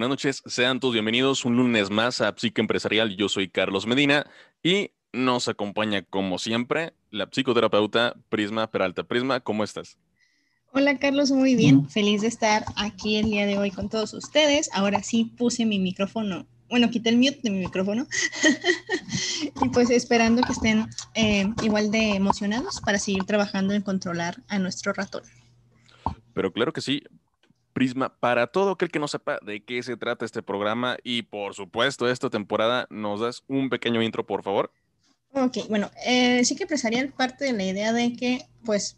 [0.00, 3.14] Buenas noches, sean todos bienvenidos un lunes más a Psique Empresarial.
[3.18, 4.24] Yo soy Carlos Medina
[4.62, 9.04] y nos acompaña, como siempre, la psicoterapeuta Prisma Peralta.
[9.04, 9.98] Prisma, ¿cómo estás?
[10.72, 11.86] Hola Carlos, muy bien.
[11.90, 14.70] Feliz de estar aquí el día de hoy con todos ustedes.
[14.72, 18.06] Ahora sí puse mi micrófono, bueno, quité el mute de mi micrófono.
[19.62, 24.58] y pues esperando que estén eh, igual de emocionados para seguir trabajando en controlar a
[24.58, 25.24] nuestro ratón.
[26.32, 27.02] Pero claro que sí,
[27.72, 31.54] Prisma, para todo aquel que no sepa de qué se trata este programa y por
[31.54, 34.72] supuesto esta temporada, ¿nos das un pequeño intro, por favor?
[35.32, 38.96] Ok, bueno, eh, sí que empezaría parte de la idea de que, pues,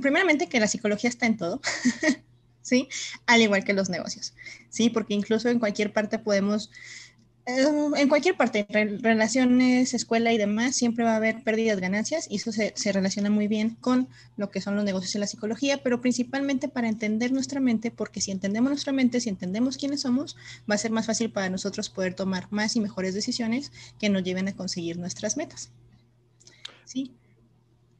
[0.00, 1.60] primeramente que la psicología está en todo,
[2.62, 2.88] ¿sí?
[3.26, 4.34] Al igual que los negocios,
[4.68, 4.90] ¿sí?
[4.90, 7.07] Porque incluso en cualquier parte podemos Em,
[7.48, 8.66] en cualquier parte,
[9.00, 13.30] relaciones, escuela y demás, siempre va a haber pérdidas, ganancias, y eso se, se, relaciona
[13.30, 17.32] muy bien con lo que son los negocios y la psicología, pero principalmente para entender
[17.32, 20.36] nuestra mente, porque si entendemos nuestra mente, si entendemos quiénes somos,
[20.70, 24.22] va a ser más fácil para nosotros poder tomar más y mejores decisiones que nos
[24.22, 25.70] lleven a conseguir nuestras metas.
[26.84, 27.14] ¿Sí?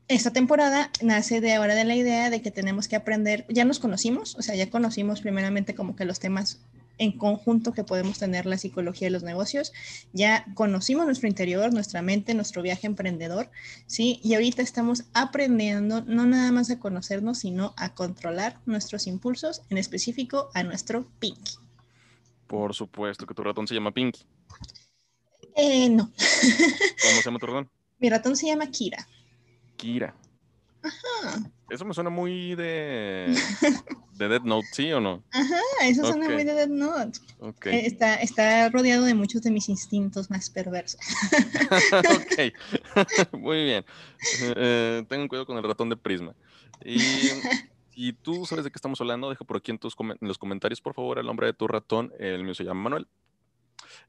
[0.08, 3.78] Esta temporada nace de ahora de la idea de que tenemos que aprender, ya nos
[3.78, 6.60] conocimos, o sea, ya conocimos primeramente como que los temas
[6.98, 9.72] en conjunto que podemos tener la psicología y los negocios.
[10.12, 13.50] Ya conocimos nuestro interior, nuestra mente, nuestro viaje emprendedor,
[13.86, 14.20] ¿sí?
[14.22, 19.78] Y ahorita estamos aprendiendo no nada más a conocernos, sino a controlar nuestros impulsos, en
[19.78, 21.54] específico a nuestro Pinky.
[22.46, 24.22] Por supuesto que tu ratón se llama Pinky.
[25.54, 26.04] Eh, no.
[26.06, 27.70] ¿Cómo se llama tu ratón?
[27.98, 29.06] Mi ratón se llama Kira.
[29.76, 30.14] Kira.
[30.82, 31.50] Ajá.
[31.70, 33.34] Eso me suena muy de,
[34.14, 35.22] de Dead Note, ¿sí o no?
[35.32, 37.18] Ajá, eso suena muy de Dead Note.
[37.40, 37.74] Okay.
[37.74, 41.00] Eh, está, está rodeado de muchos de mis instintos más perversos.
[41.92, 43.84] ok, muy bien.
[44.56, 46.34] Eh, tengan cuidado con el ratón de Prisma.
[46.82, 46.98] Y,
[47.94, 50.80] y, tú sabes de qué estamos hablando, deja por aquí en, tus en los comentarios,
[50.80, 52.12] por favor, el nombre de tu ratón.
[52.18, 53.06] El mío se llama Manuel.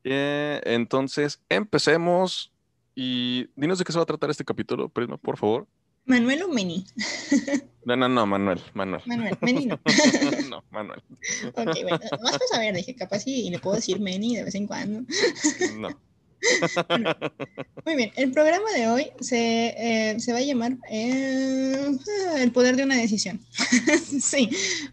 [0.05, 2.53] Eh, entonces, empecemos.
[2.95, 5.67] Y dinos de qué se va a tratar este capítulo, Prisma, por favor.
[6.09, 6.83] ¿Manuel o Meni?
[7.85, 9.01] No, no, no, Manuel, Manuel.
[9.05, 9.79] Manuel, Meni no.
[10.49, 11.01] no, Manuel.
[11.53, 14.65] Ok, bueno, más para saber, dije, capaz y le puedo decir Meni de vez en
[14.65, 15.01] cuando.
[15.77, 15.89] No.
[17.85, 21.95] muy bien, el programa de hoy se, eh, se va a llamar eh,
[22.37, 23.39] El poder de una decisión.
[24.21, 24.49] sí,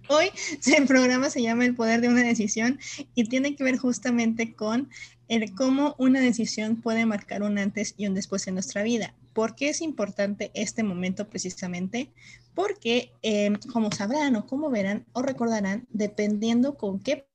[0.08, 0.30] hoy
[0.66, 2.78] el programa se llama El poder de una decisión
[3.14, 4.90] y tiene que ver justamente con
[5.28, 9.14] el cómo una decisión puede marcar un antes y un después en nuestra vida.
[9.36, 12.10] ¿Por qué es importante este momento precisamente?
[12.54, 17.28] Porque, em, como sabrán o como verán o recordarán, dependiendo con qué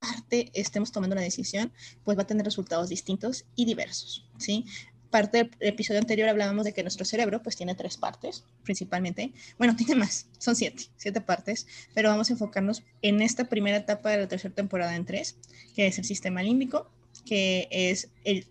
[0.00, 1.74] parte estemos tomando la decisión,
[2.04, 4.64] pues va a tener resultados distintos y diversos, ¿sí?
[5.10, 9.34] Parte del episodio anterior hablábamos de que nuestro cerebro pues tiene tres partes, principalmente.
[9.58, 14.08] Bueno, tiene más, son siete, siete partes, pero vamos a enfocarnos en esta primera etapa
[14.08, 15.36] de la tercera temporada en tres,
[15.76, 16.90] que es el sistema límbico,
[17.26, 18.46] que es el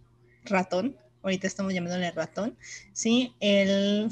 [0.45, 2.55] ratón, ahorita estamos llamándole ratón,
[2.93, 3.33] ¿sí?
[3.39, 4.09] El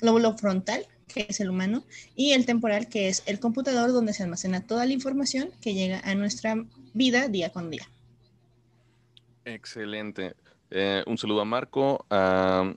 [0.00, 1.84] lóbulo frontal, que es el humano,
[2.14, 6.00] y el temporal, que es el computador donde se almacena toda la información que llega
[6.00, 6.56] a nuestra
[6.92, 7.88] vida día con día.
[9.44, 10.34] Excelente.
[10.70, 12.74] Eh, un saludo a Marco, a,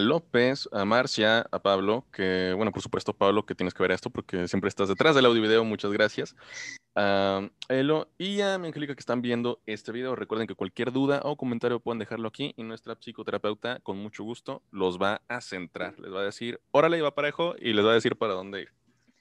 [0.00, 4.10] López, a Marcia, a Pablo, que, bueno, por supuesto, Pablo, que tienes que ver esto
[4.10, 6.34] porque siempre estás detrás del audio muchas gracias
[6.94, 10.14] a Elo y a mi Angélica que están viendo este video.
[10.16, 14.62] Recuerden que cualquier duda o comentario pueden dejarlo aquí y nuestra psicoterapeuta con mucho gusto
[14.70, 15.98] los va a centrar.
[15.98, 18.68] Les va a decir, órale, va parejo y les va a decir para dónde ir.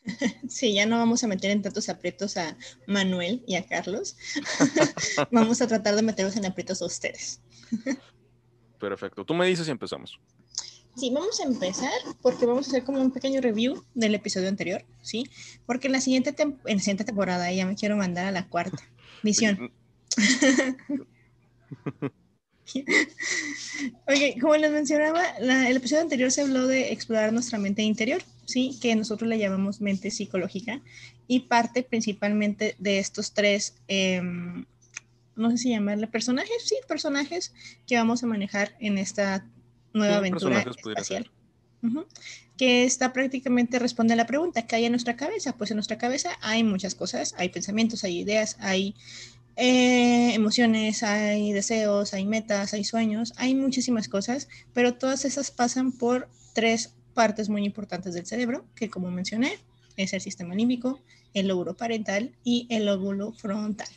[0.49, 4.17] Sí, ya no vamos a meter en tantos aprietos a Manuel y a Carlos.
[5.31, 7.41] vamos a tratar de meterlos en aprietos a ustedes.
[8.79, 9.23] Perfecto.
[9.23, 10.19] Tú me dices y empezamos.
[10.95, 11.91] Sí, vamos a empezar
[12.21, 15.23] porque vamos a hacer como un pequeño review del episodio anterior, ¿sí?
[15.65, 18.83] Porque en la siguiente, en la siguiente temporada ya me quiero mandar a la cuarta
[19.23, 19.71] misión.
[24.05, 28.77] ok, como les mencionaba, el episodio anterior se habló de explorar nuestra mente interior, ¿sí?
[28.81, 30.81] Que nosotros le llamamos mente psicológica
[31.27, 34.65] y parte principalmente de estos tres, em,
[35.37, 37.53] no sé si llamarle personajes, sí, personajes
[37.87, 39.45] que vamos a manejar en esta
[39.93, 41.29] nueva aventura espacial.
[42.57, 45.57] Que está prácticamente responde a la pregunta ¿qué hay en nuestra cabeza?
[45.57, 48.95] Pues en nuestra cabeza hay muchas cosas, hay pensamientos, hay ideas, hay
[49.55, 55.91] eh, emociones, hay deseos, hay metas, hay sueños, hay muchísimas cosas, pero todas esas pasan
[55.91, 59.59] por tres partes muy importantes del cerebro, que como mencioné,
[59.97, 60.99] es el sistema límbico,
[61.33, 63.89] el lóbulo parental y el lóbulo frontal.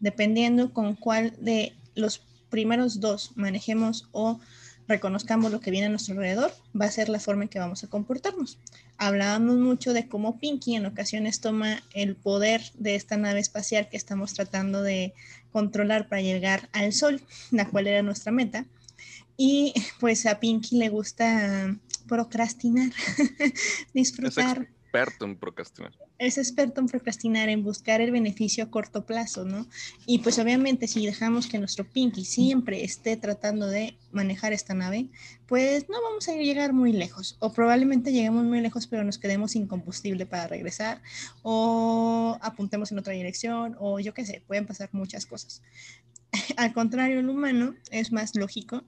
[0.00, 4.40] Dependiendo con cuál de los primeros dos manejemos o
[4.88, 7.84] reconozcamos lo que viene a nuestro alrededor, va a ser la forma en que vamos
[7.84, 8.58] a comportarnos.
[8.98, 13.96] Hablábamos mucho de cómo Pinky en ocasiones toma el poder de esta nave espacial que
[13.96, 15.14] estamos tratando de
[15.52, 18.66] controlar para llegar al Sol, la cual era nuestra meta.
[19.36, 21.76] Y pues a Pinky le gusta
[22.06, 22.92] procrastinar,
[23.94, 25.92] disfrutar experto en procrastinar.
[26.18, 29.66] Es experto en procrastinar, en buscar el beneficio a corto plazo, ¿no?
[30.06, 35.08] Y pues obviamente si dejamos que nuestro Pinky siempre esté tratando de manejar esta nave,
[35.46, 37.36] pues no vamos a llegar muy lejos.
[37.40, 41.02] O probablemente lleguemos muy lejos, pero nos quedemos sin combustible para regresar.
[41.42, 43.76] O apuntemos en otra dirección.
[43.80, 45.60] O yo qué sé, pueden pasar muchas cosas.
[46.56, 48.84] Al contrario, el humano es más lógico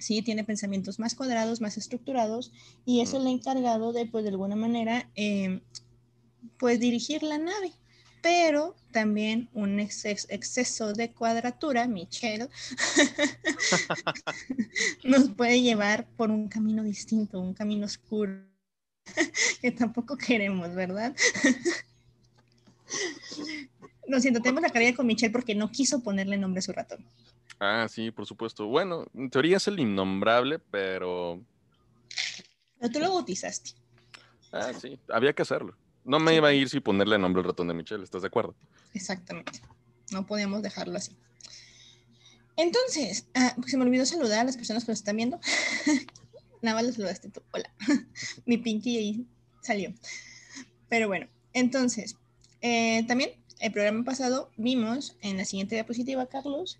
[0.00, 0.22] ¿sí?
[0.22, 2.52] Tiene pensamientos más cuadrados, más estructurados
[2.84, 5.60] y eso le ha encargado de, pues, de alguna manera, em,
[6.58, 7.72] pues, dirigir la nave.
[8.22, 12.48] Pero también un exceso de cuadratura, Michelle,
[15.04, 18.42] nos puede llevar por un camino distinto, un camino oscuro,
[19.62, 21.14] que tampoco queremos, ¿verdad?
[24.06, 27.06] Lo siento, tengo la carrera con Michelle porque no quiso ponerle nombre a su ratón.
[27.60, 28.66] Ah, sí, por supuesto.
[28.66, 31.40] Bueno, en teoría es el innombrable, pero.
[32.78, 33.72] Pero tú lo bautizaste.
[34.50, 35.76] Ah, sí, había que hacerlo.
[36.02, 38.28] No me iba a ir sin ponerle el nombre al ratón de Michelle, ¿estás de
[38.28, 38.54] acuerdo?
[38.94, 39.60] Exactamente.
[40.10, 41.14] No podíamos dejarlo así.
[42.56, 45.38] Entonces, ah, se me olvidó saludar a las personas que nos están viendo.
[46.62, 47.42] Nada más lo saludaste tú.
[47.52, 47.70] Hola.
[48.46, 49.26] Mi Pinky ahí
[49.60, 49.92] salió.
[50.88, 52.16] Pero bueno, entonces,
[52.62, 56.78] eh, también el programa pasado vimos en la siguiente diapositiva, Carlos,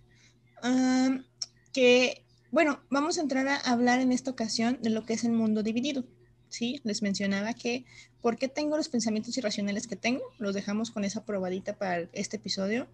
[1.72, 5.32] que, bueno, vamos a entrar a hablar en esta ocasión de lo que es el
[5.32, 6.04] mundo dividido.
[6.50, 6.80] ¿sí?
[6.84, 7.84] Les mencionaba que,
[8.20, 10.22] ¿por qué tengo los pensamientos irracionales que tengo?
[10.38, 12.86] Los dejamos con esa probadita para este episodio.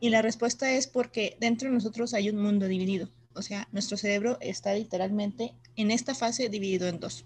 [0.00, 3.08] Y la respuesta es porque dentro de nosotros hay un mundo dividido.
[3.34, 7.24] O sea, nuestro cerebro está literalmente en esta fase dividido en dos.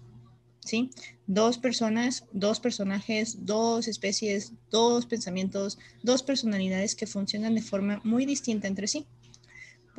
[0.63, 0.91] ¿Sí?
[1.25, 8.25] Dos personas, dos personajes, dos especies, dos pensamientos, dos personalidades que funcionan de forma muy
[8.25, 9.05] distinta entre sí.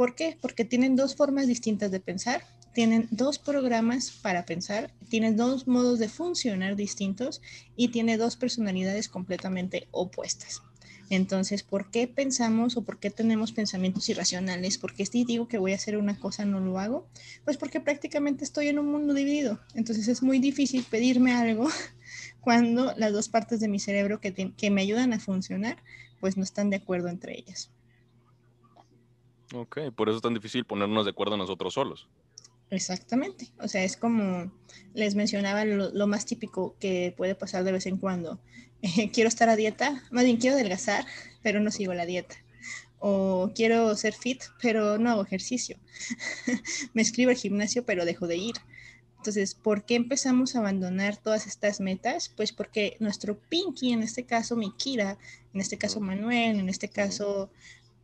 [0.00, 0.38] ¿Por qué?
[0.41, 2.43] Porque tienen dos formas distintas de pensar,
[2.73, 7.43] tienen dos programas para pensar, tienen dos modos de funcionar distintos
[7.76, 10.62] y tiene dos personalidades completamente opuestas.
[11.11, 14.79] Entonces, ¿por qué pensamos o por qué tenemos pensamientos irracionales?
[14.79, 17.06] ¿Por qué si digo que voy a hacer una cosa no lo hago?
[17.44, 19.61] Pues porque prácticamente estoy en un mundo dividido.
[19.75, 21.69] Entonces es muy difícil pedirme algo
[22.41, 25.76] cuando las dos partes de mi cerebro que, que me ayudan a funcionar,
[26.20, 27.70] pues no están de acuerdo entre ellas.
[29.55, 32.08] Ok, por eso es tan difícil ponernos de acuerdo nosotros solos.
[32.70, 34.52] Exactamente, o sea, es como
[34.94, 38.41] les mencionaba lo, más típico que puede pasar de vez en cuando.
[39.12, 41.05] quiero estar a dieta, más bien quiero adelgazar,
[41.43, 42.37] pero no sigo la dieta.
[43.00, 45.79] O quiero ser fit, pero no hago ejercicio.
[46.94, 48.55] Me escribo al gimnasio, pero dejo de ir.
[49.17, 52.29] Entonces, ¿por qué empezamos a abandonar todas estas metas?
[52.29, 55.19] Pues porque nuestro Pinky, en este caso mi Kira,
[55.52, 57.50] en este caso Manuel, en este caso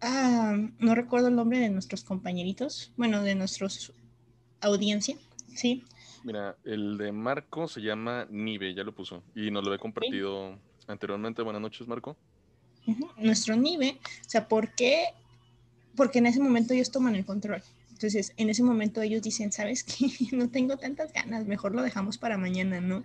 [0.01, 3.93] Ah, no recuerdo el nombre de nuestros compañeritos, bueno, de nuestros
[4.61, 5.17] audiencia,
[5.55, 5.85] ¿sí?
[6.25, 10.59] Mira, el de Marco se llama Nive, ya lo puso, y nos lo he compartido
[10.87, 11.43] anteriormente.
[11.43, 12.17] Buenas noches, Marco.
[13.17, 15.07] Nuestro Nive, o sea, ¿por qué?
[15.95, 17.63] Porque en ese momento ellos toman el control.
[17.91, 20.07] Entonces, en ese momento ellos dicen, ¿sabes qué?
[20.37, 23.05] No tengo tantas ganas, mejor lo dejamos para mañana, ¿no?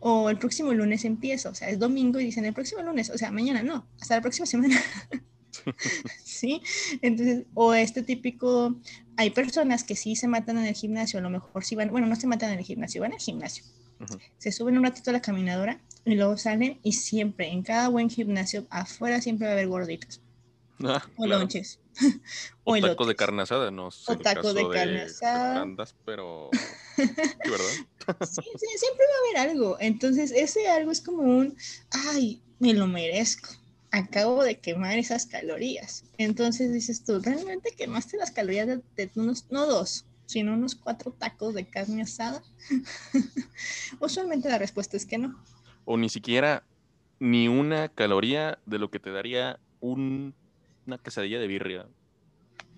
[0.00, 3.16] O el próximo lunes empiezo, o sea, es domingo y dicen, el próximo lunes, o
[3.16, 4.76] sea, mañana no, hasta la próxima semana.
[6.24, 6.62] ¿Sí?
[7.02, 8.74] Entonces, o este típico,
[9.16, 12.06] hay personas que sí se matan en el gimnasio, a lo mejor sí van, bueno,
[12.06, 13.64] no se matan en el gimnasio, van al gimnasio.
[14.36, 18.10] Se suben un ratito a la caminadora y luego salen y siempre, en cada buen
[18.10, 20.20] gimnasio, afuera siempre va a haber gorditas.
[20.84, 21.80] Ah, o lonches.
[22.64, 24.12] o, tacos de carne asada, no sé.
[24.12, 25.66] O tacos de carne asada.
[26.04, 26.50] pero...
[26.98, 28.26] ¿verdad?
[28.26, 29.76] sí, sí, siempre va a haber algo.
[29.80, 31.56] Entonces, ese algo es como un,
[31.90, 33.48] ay, me lo merezco
[33.90, 36.04] acabo de quemar esas calorías.
[36.18, 41.54] Entonces dices tú, ¿realmente quemaste las calorías de, unos, no dos, sino unos cuatro tacos
[41.54, 42.42] de carne asada?
[44.00, 45.42] Usualmente la respuesta es que no.
[45.84, 46.64] O ni siquiera
[47.18, 50.32] ni una caloría de lo que te daría una
[51.02, 51.86] quesadilla de birria.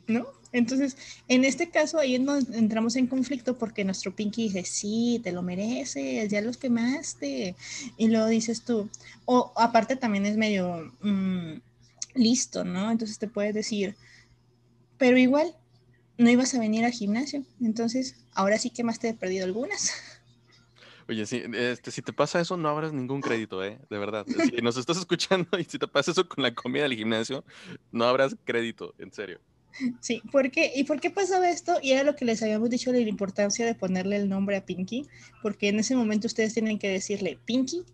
[0.08, 0.26] ¿no?
[0.52, 0.96] Entonces,
[1.28, 5.42] en este caso, ahí nos entramos en conflicto porque nuestro Pinky dice, sí, te lo
[5.42, 7.54] mereces, ya los quemaste.
[7.96, 8.88] Y luego dices tú,
[9.26, 11.60] o aparte también es medio mm,
[12.14, 12.90] listo, ¿no?
[12.90, 13.94] Entonces te puedes decir,
[14.96, 15.54] pero igual,
[16.16, 17.44] no ibas a venir al gimnasio.
[17.60, 19.92] Entonces, ahora sí quemaste de perdido algunas.
[21.08, 23.78] Oye, sí, este, si te pasa eso, no abras ningún crédito, ¿eh?
[23.88, 24.26] De verdad.
[24.26, 27.44] Si nos estás escuchando y si te pasa eso con la comida del gimnasio,
[27.92, 29.40] no abras crédito, en serio.
[30.00, 30.72] Sí, ¿por qué?
[30.74, 31.78] ¿y por qué pasaba esto?
[31.82, 34.64] Y era lo que les habíamos dicho de la importancia de ponerle el nombre a
[34.64, 35.06] Pinky,
[35.42, 37.84] porque en ese momento ustedes tienen que decirle, Pinky,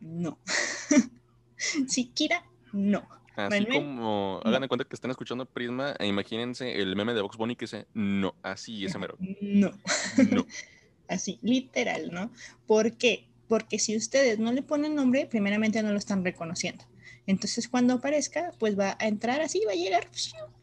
[0.00, 0.38] no.
[1.88, 3.06] sí, Kira, no.
[3.36, 7.36] Así como, hagan de cuenta que están escuchando Prisma e imagínense el meme de Vox
[7.36, 9.16] Bunny que dice, no, así, ese mero.
[9.40, 9.72] No.
[10.30, 10.46] No.
[11.08, 12.30] así, literal, ¿no?
[12.66, 13.26] ¿Por qué?
[13.48, 16.84] Porque si ustedes no le ponen nombre, primeramente no lo están reconociendo.
[17.26, 20.08] Entonces cuando aparezca, pues va a entrar así, va a llegar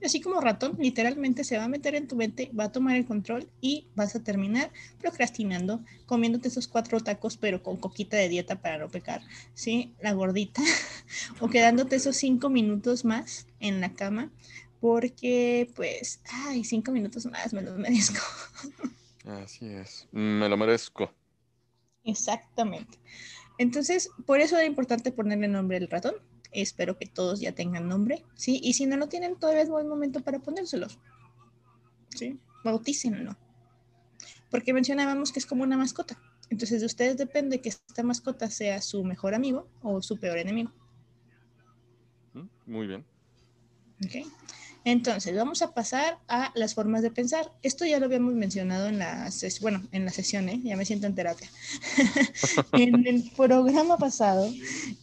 [0.04, 3.06] así como ratón, literalmente se va a meter en tu mente, va a tomar el
[3.06, 8.62] control y vas a terminar procrastinando, comiéndote esos cuatro tacos, pero con coquita de dieta
[8.62, 9.22] para no pecar,
[9.54, 9.94] ¿sí?
[10.02, 10.62] La gordita,
[11.40, 14.32] o quedándote esos cinco minutos más en la cama,
[14.80, 18.22] porque pues, ay, cinco minutos más, me lo merezco.
[19.26, 21.12] Así es, me lo merezco.
[22.04, 23.00] Exactamente.
[23.58, 26.16] Entonces, por eso era importante ponerle nombre al ratón,
[26.52, 28.60] Espero que todos ya tengan nombre, ¿sí?
[28.64, 31.00] Y si no lo tienen, todavía es buen momento para ponérselos,
[32.16, 32.40] ¿sí?
[32.64, 33.38] Bautícenlo.
[34.50, 36.20] Porque mencionábamos que es como una mascota.
[36.50, 40.74] Entonces de ustedes depende que esta mascota sea su mejor amigo o su peor enemigo.
[42.34, 43.06] Mm, muy bien.
[44.06, 44.28] Ok.
[44.84, 47.52] Entonces, vamos a pasar a las formas de pensar.
[47.62, 49.30] Esto ya lo habíamos mencionado en la,
[49.62, 50.60] bueno, en la sesión, ¿eh?
[50.64, 51.50] ya me siento en terapia,
[52.74, 54.52] en el programa pasado,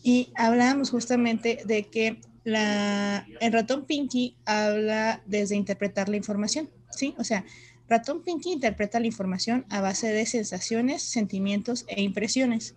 [0.02, 7.14] y hablábamos justamente de que la, el ratón Pinky habla desde interpretar la información, ¿sí?
[7.18, 7.44] O sea,
[7.88, 12.75] ratón Pinky interpreta la información a base de sensaciones, sentimientos e impresiones.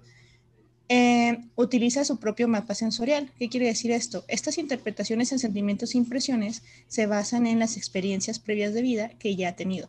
[0.94, 3.32] Eh, utiliza su propio mapa sensorial.
[3.40, 4.26] ¿Qué quiere decir esto?
[4.28, 9.38] Estas interpretaciones en sentimientos e impresiones se basan en las experiencias previas de vida que
[9.38, 9.88] ya ha tenido.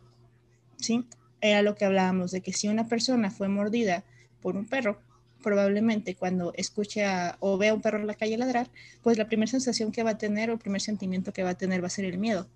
[0.77, 1.03] ¿Sí?
[1.41, 4.05] Era lo que hablábamos de que si una persona fue mordida
[4.41, 4.97] por un perro,
[5.43, 7.03] probablemente cuando escuche
[7.41, 8.69] o vea a un perro en la calle ladrar,
[9.01, 11.57] pues la primera sensación que va a tener o el primer sentimiento que va a
[11.57, 12.47] tener va a ser el miedo.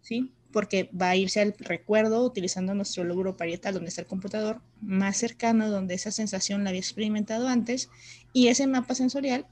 [0.00, 0.32] ¿Sí?
[0.56, 5.18] Porque va a irse al recuerdo utilizando nuestro lóbulo parietal, donde está el computador, más
[5.18, 7.90] cercano, donde esa sensación la había experimentado antes,
[8.32, 9.46] y ese mapa sensorial,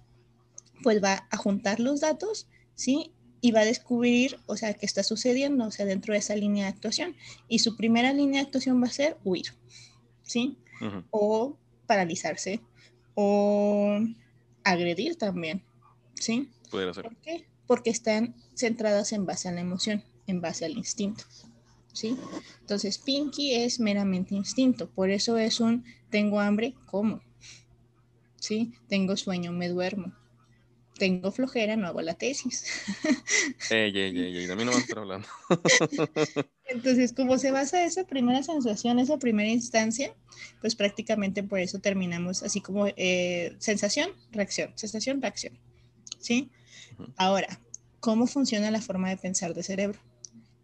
[0.82, 3.12] pues va a juntar los datos, ¿sí?
[3.42, 6.64] Y va a descubrir, o sea, qué está sucediendo, o sea, dentro de esa línea
[6.64, 7.14] de actuación.
[7.48, 9.52] Y su primera línea de actuación va a ser huir,
[10.22, 10.56] ¿sí?
[11.10, 12.62] O paralizarse,
[13.12, 13.98] o
[14.62, 15.62] agredir también,
[16.14, 16.48] ¿sí?
[16.70, 16.94] Ser.
[16.94, 17.44] ¿Por qué?
[17.66, 21.24] Porque están centradas en base a la emoción en base al instinto.
[21.92, 22.16] ¿Sí?
[22.60, 27.22] Entonces, Pinky es meramente instinto, por eso es un tengo hambre, como.
[28.40, 28.72] ¿Sí?
[28.88, 30.12] Tengo sueño, me duermo.
[30.98, 32.64] Tengo flojera, no hago la tesis.
[33.70, 35.26] Ey, ey, ey, de mí no a estar hablando.
[36.66, 40.14] Entonces, como se basa esa primera sensación, esa primera instancia,
[40.60, 45.58] pues prácticamente por eso terminamos así como eh, sensación, reacción, sensación, reacción.
[46.20, 46.50] ¿Sí?
[47.16, 47.60] Ahora,
[48.00, 49.98] ¿cómo funciona la forma de pensar de cerebro?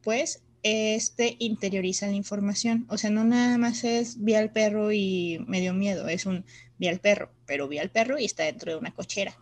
[0.03, 2.87] Pues este interioriza la información.
[2.89, 6.45] O sea, no nada más es vi al perro y me dio miedo, es un
[6.79, 9.37] vi al perro, pero vi al perro y está dentro de una cochera.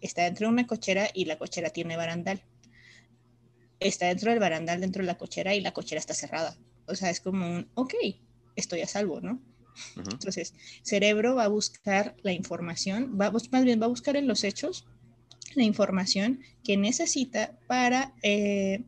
[0.00, 2.42] Está dentro de una cochera y la cochera tiene barandal.
[3.80, 6.56] Está dentro del barandal, dentro de la cochera y la cochera está cerrada.
[6.86, 7.94] O sea, es como un, ok,
[8.56, 9.40] estoy a salvo, ¿no?
[9.96, 14.42] Entonces, cerebro va a buscar la información, va, más bien va a buscar en los
[14.42, 14.86] hechos
[15.54, 18.82] la información que necesita para eh,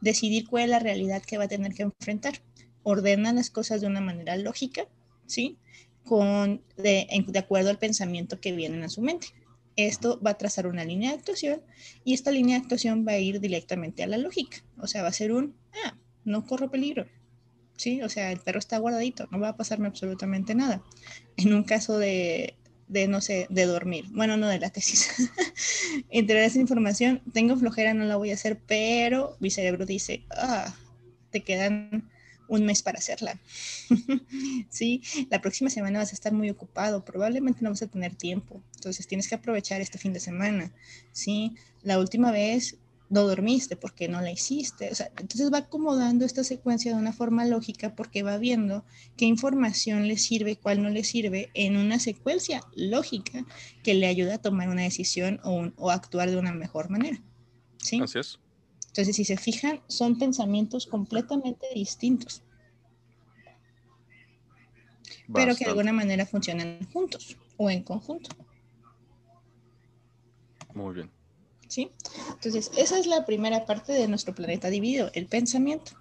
[0.00, 2.42] decidir cuál es la realidad que va a tener que enfrentar.
[2.82, 4.86] Ordena las cosas de una manera lógica,
[5.26, 5.58] ¿sí?
[6.04, 9.28] Con, de, de acuerdo al pensamiento que viene a su mente.
[9.74, 11.62] Esto va a trazar una línea de actuación
[12.04, 14.58] y esta línea de actuación va a ir directamente a la lógica.
[14.78, 17.06] O sea, va a ser un, ah, no corro peligro.
[17.76, 20.82] Sí, o sea, el perro está guardadito, no va a pasarme absolutamente nada.
[21.36, 22.54] En un caso de,
[22.88, 24.06] de, no sé, de dormir.
[24.10, 25.30] Bueno, no de la tesis.
[26.10, 30.74] Entre esa información, tengo flojera, no la voy a hacer, pero mi cerebro dice, ah,
[31.30, 32.08] te quedan
[32.48, 33.38] un mes para hacerla.
[34.70, 38.62] sí, la próxima semana vas a estar muy ocupado, probablemente no vas a tener tiempo,
[38.76, 40.72] entonces tienes que aprovechar este fin de semana.
[41.12, 42.76] Sí, la última vez
[43.08, 44.90] no dormiste, porque no la hiciste.
[44.90, 48.84] O sea, entonces va acomodando esta secuencia de una forma lógica porque va viendo
[49.16, 53.44] qué información le sirve, cuál no le sirve, en una secuencia lógica
[53.82, 57.22] que le ayuda a tomar una decisión o, o actuar de una mejor manera.
[57.78, 58.00] ¿Sí?
[58.02, 58.38] Así es.
[58.88, 62.42] Entonces, si se fijan, son pensamientos completamente distintos.
[65.32, 68.30] Pero que de alguna manera funcionan juntos o en conjunto.
[70.74, 71.15] Muy bien.
[71.82, 75.92] Entonces, esa es la primera parte de nuestro planeta dividido, el pensamiento.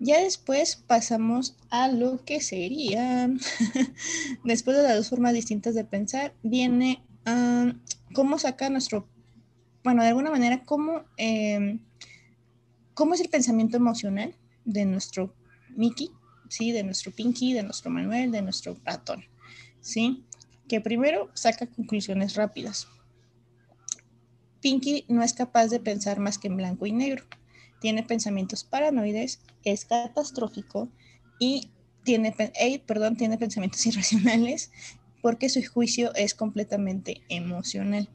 [0.00, 3.28] Ya después pasamos a lo que sería,
[4.44, 7.02] después de las dos formas distintas de pensar, viene
[8.14, 9.06] cómo sacar nuestro,
[9.84, 11.80] bueno, de alguna manera, cómo, em,
[12.94, 14.34] ¿cómo es el pensamiento emocional
[14.64, 15.34] de nuestro
[15.76, 16.10] Mickey?
[16.48, 16.72] ¿Sí?
[16.72, 19.24] De nuestro Pinky, de nuestro Manuel, de nuestro ratón.
[19.80, 20.24] ¿Sí?
[20.68, 22.88] Que primero saca conclusiones rápidas.
[24.60, 27.24] Pinky no es capaz de pensar más que en blanco y negro.
[27.80, 30.88] Tiene pensamientos paranoides, es catastrófico
[31.38, 31.70] y
[32.04, 32.34] tiene,
[32.86, 34.70] perdón, tiene pensamientos irracionales
[35.22, 38.08] porque su juicio es completamente emocional.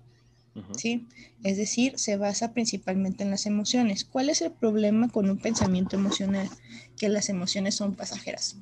[0.77, 1.07] ¿sí?
[1.43, 4.05] Es decir, se basa principalmente en las emociones.
[4.05, 6.49] ¿Cuál es el problema con un pensamiento emocional?
[6.97, 8.57] Que las emociones son pasajeras,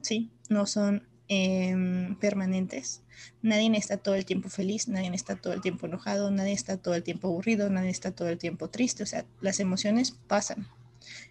[0.00, 0.30] ¿sí?
[0.48, 3.02] No son em, permanentes.
[3.42, 6.94] Nadie está todo el tiempo feliz, nadie está todo el tiempo enojado, nadie está todo
[6.94, 9.02] el tiempo aburrido, nadie está todo el tiempo triste.
[9.02, 10.68] O sea, las emociones pasan.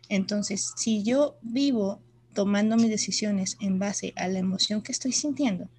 [0.10, 2.00] Entonces, si yo vivo
[2.34, 5.70] tomando mis decisiones en base a la emoción que estoy sintiendo,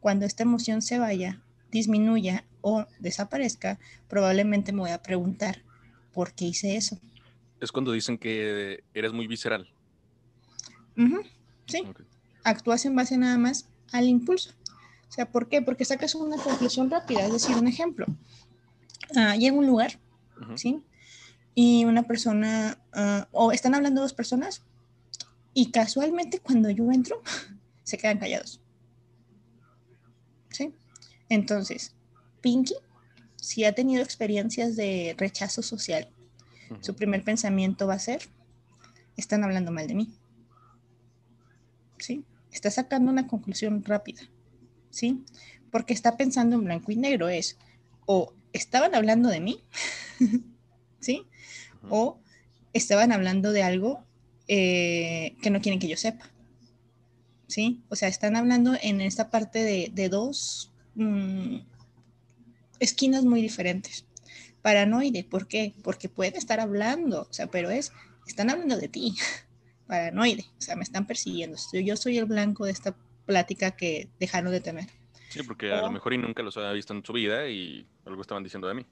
[0.00, 1.40] cuando esta emoción se vaya,
[1.70, 3.78] disminuya o desaparezca,
[4.08, 5.62] probablemente me voy a preguntar,
[6.12, 6.98] ¿por qué hice eso?
[7.60, 9.68] Es cuando dicen que eres muy visceral.
[11.66, 11.84] Sí.
[12.44, 14.50] Actúas en base nada más al impulso.
[15.08, 15.60] O sea, ¿por qué?
[15.60, 17.26] Porque sacas una conclusión rápida.
[17.26, 18.06] Es decir, un ejemplo.
[19.14, 19.98] Uh, llega un lugar,
[20.56, 20.82] ¿sí?
[21.54, 24.62] Y una persona, ah, o están hablando dos personas,
[25.52, 27.20] y casualmente cuando yo entro,
[27.82, 28.60] se quedan callados.
[30.48, 30.74] ¿Sí?
[31.28, 31.94] Entonces,
[32.40, 32.74] Pinky,
[33.36, 36.08] si ha tenido experiencias de rechazo social,
[36.80, 38.22] su primer pensamiento va a ser,
[39.18, 40.14] están hablando mal de mí.
[41.98, 42.24] ¿Sí?
[42.52, 44.22] Está sacando una conclusión rápida.
[44.90, 45.24] ¿Sí?
[45.70, 47.28] Porque está pensando en blanco y negro.
[47.28, 47.56] Es,
[48.06, 49.60] o estaban hablando de mí,
[51.00, 51.26] ¿sí?
[51.88, 52.20] O
[52.72, 54.04] estaban hablando de algo
[54.48, 56.30] eh, que no quieren que yo sepa.
[57.48, 57.82] ¿Sí?
[57.88, 61.56] O sea, están hablando en esta parte de, dos mm,
[62.80, 64.06] esquinas muy diferentes.
[64.62, 65.74] Paranoide, ¿por qué?
[65.82, 67.92] Porque puede estar hablando, o sea, pero es,
[68.26, 69.14] están hablando de ti.
[69.92, 71.58] Paranoide, o sea, me están persiguiendo.
[71.70, 72.96] Yo soy el blanco de esta
[73.26, 74.86] plática que dejaron de tener.
[75.28, 78.22] Sí, porque a lo mejor y nunca los había visto en su vida y algo
[78.22, 78.86] estaban diciendo de mí.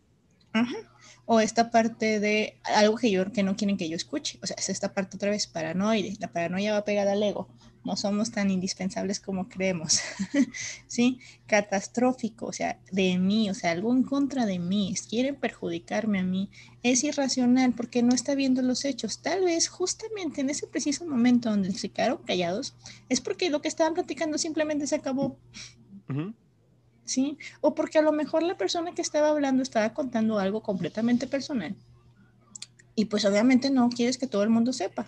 [1.24, 4.38] O esta parte de algo que yo que no quieren que yo escuche.
[4.42, 6.16] O sea, es esta parte otra vez paranoide.
[6.20, 7.48] La paranoia va pegada al ego
[7.84, 10.00] no somos tan indispensables como creemos,
[10.86, 11.18] ¿sí?
[11.46, 16.22] Catastrófico, o sea, de mí, o sea, algo en contra de mí, quieren perjudicarme a
[16.22, 16.50] mí,
[16.82, 19.22] es irracional porque no está viendo los hechos.
[19.22, 22.74] Tal vez justamente en ese preciso momento donde se quedaron callados,
[23.08, 25.38] es porque lo que estaban platicando simplemente se acabó.
[27.04, 27.38] ¿Sí?
[27.60, 31.74] O porque a lo mejor la persona que estaba hablando estaba contando algo completamente personal.
[32.94, 35.06] Y pues obviamente no quieres que todo el mundo sepa.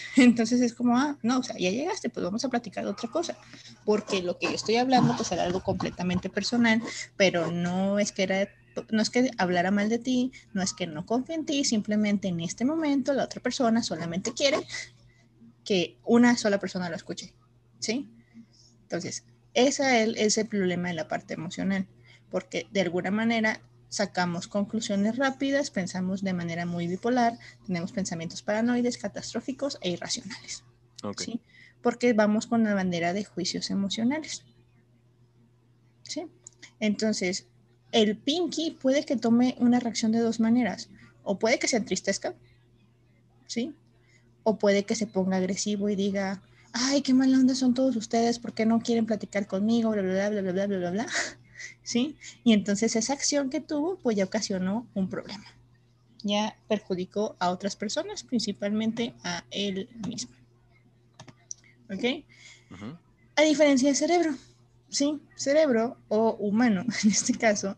[0.16, 3.10] Entonces es como, ah, no, o sea, ya llegaste, pues vamos a platicar de otra
[3.10, 3.36] cosa,
[3.84, 6.82] porque lo que yo estoy hablando pues era algo completamente personal,
[7.16, 8.48] pero no es que era,
[8.90, 12.28] no es que hablara mal de ti, no es que no confíe en ti, simplemente
[12.28, 14.58] en este momento la otra persona solamente quiere
[15.64, 17.34] que una sola persona lo escuche,
[17.78, 18.10] ¿sí?
[18.82, 21.86] Entonces, ese es el problema de la parte emocional,
[22.30, 23.60] porque de alguna manera
[23.92, 30.64] sacamos conclusiones rápidas, pensamos de manera muy bipolar, tenemos pensamientos paranoides, catastróficos e irracionales.
[31.18, 31.42] ¿sí?
[31.82, 34.44] Porque vamos con la bandera de juicios emocionales.
[36.04, 36.26] ¿sí?
[36.80, 37.48] Entonces,
[37.92, 40.88] el Pinky puede que tome una reacción de dos maneras.
[41.22, 42.34] O puede que se entristezca,
[43.46, 43.74] ¿sí?
[44.42, 46.40] O puede que se ponga agresivo y diga,
[46.72, 49.90] ay, qué mala onda son todos ustedes, ¿por qué no quieren platicar conmigo?
[49.90, 51.06] Bla, bla, bla, bla, bla, bla, bla, bla.
[51.82, 52.16] ¿Sí?
[52.44, 55.44] Y entonces esa acción que tuvo, pues ya ocasionó un problema.
[56.22, 60.34] Ya perjudicó a otras personas, principalmente a él mismo.
[61.90, 62.24] ¿Ok?
[63.36, 64.34] A diferencia del cerebro,
[64.88, 65.20] ¿sí?
[65.36, 67.76] Cerebro o humano, en este caso,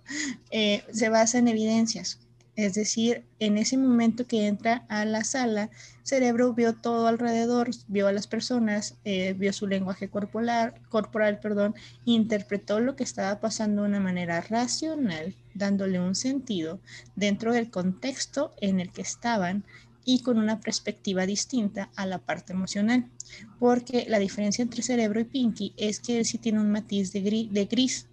[0.51, 2.19] eh, se basa en evidencias.
[2.57, 5.71] Es decir, en ese momento que entra a la sala,
[6.05, 11.75] cerebro vio todo alrededor, vio a las personas, eh, vio su lenguaje corporal, corporal, perdón,
[12.05, 16.79] interpretó lo que estaba pasando de una manera racional, dándole un sentido
[17.17, 19.65] dentro del contexto en el que estaban
[20.05, 23.11] y con una perspectiva distinta a la parte emocional.
[23.59, 27.67] Porque la diferencia entre cerebro y Pinky es que él sí tiene un matiz de
[27.69, 28.07] gris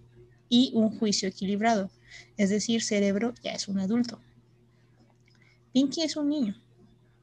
[0.48, 1.90] y un juicio equilibrado.
[2.36, 4.18] Es decir, cerebro ya es un adulto
[5.72, 6.60] Pinky es un niño,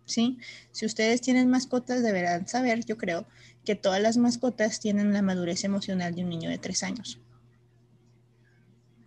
[0.05, 0.37] ¿sí?
[0.71, 3.25] Si ustedes tienen mascotas, deberán saber, yo creo,
[3.65, 7.19] que todas las mascotas tienen la madurez emocional de un niño de tres años,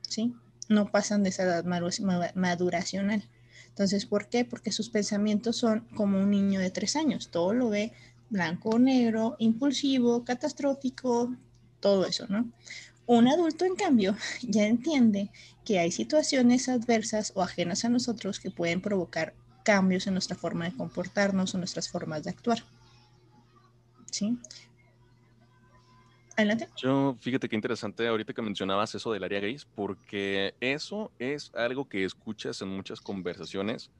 [0.02, 0.34] ¿sí?
[0.68, 1.64] No pasan de esa edad
[2.34, 3.28] maduracional.
[3.68, 4.44] Entonces, ¿por qué?
[4.44, 7.30] Porque sus pensamientos son como un niño de tres años.
[7.30, 7.92] Todo lo ve
[8.28, 11.34] blanco o negro, impulsivo, catastrófico,
[11.80, 12.50] todo eso, ¿no?
[13.06, 15.30] Un adulto, en cambio, ya entiende
[15.64, 20.64] que hay situaciones adversas o ajenas a nosotros que pueden provocar cambios en nuestra forma
[20.64, 22.62] de comportarnos o nuestras formas de actuar.
[24.10, 24.36] ¿Sí?
[26.36, 26.68] Adelante.
[26.76, 31.88] Yo, fíjate qué interesante ahorita que mencionabas eso del área gris, porque eso es algo
[31.88, 33.90] que escuchas en muchas conversaciones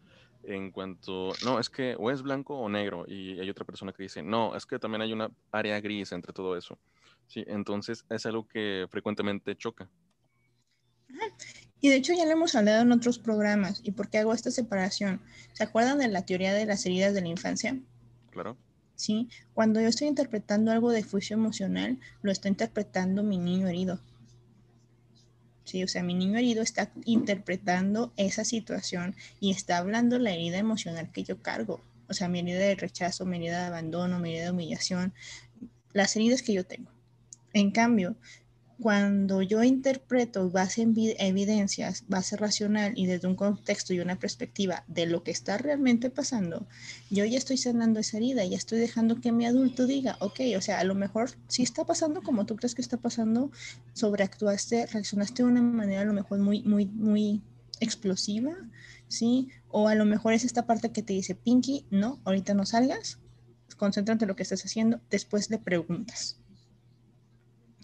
[0.44, 4.02] en cuanto, no, es que o es blanco o negro, y hay otra persona que
[4.02, 6.78] dice, no, es que también hay una área gris entre todo eso.
[7.26, 9.88] Sí, entonces es algo que frecuentemente choca.
[11.80, 13.80] Y de hecho ya lo hemos hablado en otros programas.
[13.82, 15.20] ¿Y por qué hago esta separación?
[15.52, 17.78] ¿Se acuerdan de la teoría de las heridas de la infancia?
[18.30, 18.56] Claro.
[19.02, 19.28] ¿sí?
[19.52, 24.00] Cuando yo estoy interpretando algo de juicio emocional, lo está interpretando mi niño herido.
[25.64, 30.58] Sí, o sea, mi niño herido está interpretando esa situación y está hablando la herida
[30.58, 31.80] emocional que yo cargo.
[32.08, 35.14] O sea, mi herida de rechazo, mi herida de abandono, mi herida de humillación,
[35.92, 36.90] las heridas que yo tengo.
[37.52, 38.16] En cambio,
[38.82, 44.82] cuando yo interpreto base en evidencias, base racional y desde un contexto y una perspectiva
[44.88, 46.66] de lo que está realmente pasando,
[47.08, 50.60] yo ya estoy sanando esa herida, ya estoy dejando que mi adulto diga, ok, o
[50.60, 53.52] sea, a lo mejor si está pasando como tú crees que está pasando,
[53.92, 57.40] sobreactuaste, reaccionaste de una manera a lo mejor muy, muy, muy
[57.78, 58.52] explosiva,
[59.06, 59.48] ¿sí?
[59.68, 63.20] O a lo mejor es esta parte que te dice, Pinky, no, ahorita no salgas,
[63.76, 66.41] concéntrate en lo que estás haciendo, después le preguntas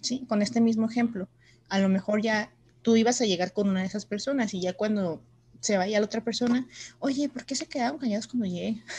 [0.00, 0.24] ¿sí?
[0.28, 1.28] Con este mismo ejemplo,
[1.68, 4.72] a lo mejor ya tú ibas a llegar con una de esas personas y ya
[4.72, 5.22] cuando
[5.60, 6.66] se vaya la otra persona,
[6.98, 8.82] oye, ¿por qué se quedaron callados cuando llegué?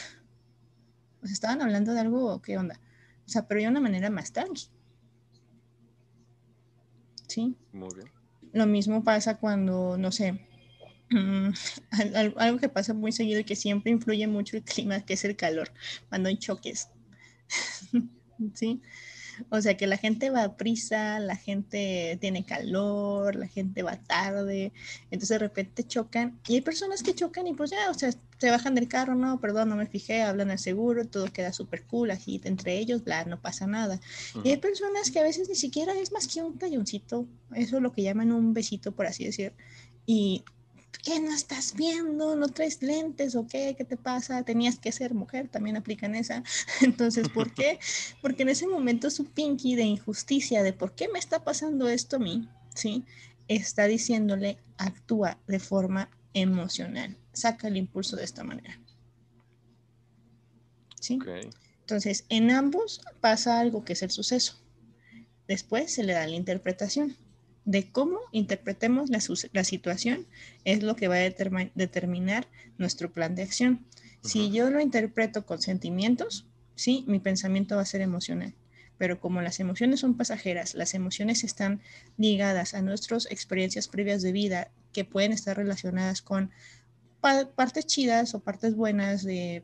[1.20, 2.80] Pues estaban hablando de algo, ¿qué onda?
[3.26, 4.68] O sea, pero de una manera más tranqui.
[7.28, 7.54] ¿Sí?
[7.72, 8.08] Muy bien.
[8.54, 10.40] Lo mismo pasa cuando, no sé,
[12.36, 15.36] algo que pasa muy seguido y que siempre influye mucho el clima, que es el
[15.36, 15.70] calor,
[16.08, 16.88] cuando hay choques.
[18.54, 18.80] ¿Sí?
[19.50, 23.96] O sea que la gente va a prisa, la gente tiene calor, la gente va
[23.96, 24.72] tarde,
[25.10, 28.50] entonces de repente chocan y hay personas que chocan y pues ya, o sea, se
[28.50, 32.10] bajan del carro, no, perdón, no me fijé, hablan al seguro, todo queda súper cool,
[32.10, 34.00] así entre ellos, bla, no pasa nada.
[34.44, 37.82] Y hay personas que a veces ni siquiera es más que un talloncito, eso es
[37.82, 39.52] lo que llaman un besito, por así decir,
[40.06, 40.44] y
[41.02, 42.36] ¿qué no estás viendo?
[42.36, 43.74] ¿No traes lentes o qué?
[43.76, 44.42] ¿Qué te pasa?
[44.42, 46.42] Tenías que ser mujer, también aplican esa.
[46.82, 47.78] Entonces, ¿por qué?
[48.22, 52.16] Porque en ese momento su pinky de injusticia, de por qué me está pasando esto
[52.16, 53.04] a mí, ¿sí?
[53.48, 58.80] Está diciéndole, actúa de forma emocional, saca el impulso de esta manera.
[61.00, 61.18] ¿Sí?
[61.80, 64.60] Entonces, en ambos pasa algo que es el suceso.
[65.48, 67.16] Después se le da la interpretación
[67.70, 70.26] de cómo interpretemos la, situación
[70.64, 73.86] es lo que va a determinar nuestro plan de acción.
[74.24, 78.54] Si yo lo interpreto con sentimientos, sí, mi pensamiento va a ser emocional.
[78.98, 81.80] Pero como las emociones son pasajeras, las emociones están
[82.18, 86.50] ligadas a nuestras experiencias previas de vida que pueden estar relacionadas con
[87.20, 89.62] partes chidas o partes buenas de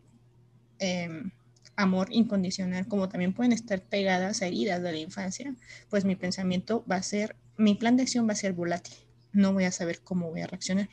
[0.79, 1.33] em,
[1.75, 5.57] amor incondicional, como también pueden estar pegadas a heridas de la infancia,
[5.91, 8.95] pues mi pensamiento va a ser mi plan de acción va a ser volátil.
[9.33, 10.89] No voy a saber cómo voy a reaccionar.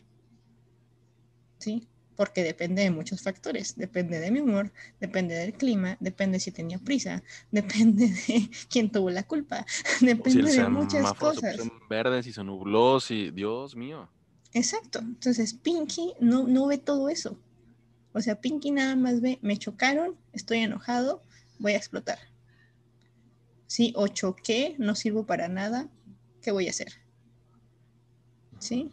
[1.60, 1.88] ¿Sí?
[2.16, 3.76] Porque depende de muchos factores.
[3.76, 9.10] Depende de mi humor, depende del clima, depende si tenía prisa, depende de quién tuvo
[9.10, 9.66] la culpa,
[10.02, 11.56] depende de muchas cosas.
[11.56, 13.32] Se verde, si se nubló, si.
[13.32, 14.10] Dios mío.
[14.54, 15.00] Exacto.
[15.00, 17.40] Entonces, Pinky no, no ve todo eso.
[18.14, 21.24] O sea, Pinky nada más ve, me chocaron, estoy enojado,
[21.58, 22.20] voy a explotar.
[23.66, 25.90] Sí, o choqué, no sirvo para nada,
[26.44, 26.94] ¿qué voy a hacer?
[28.60, 28.92] ¿Sí?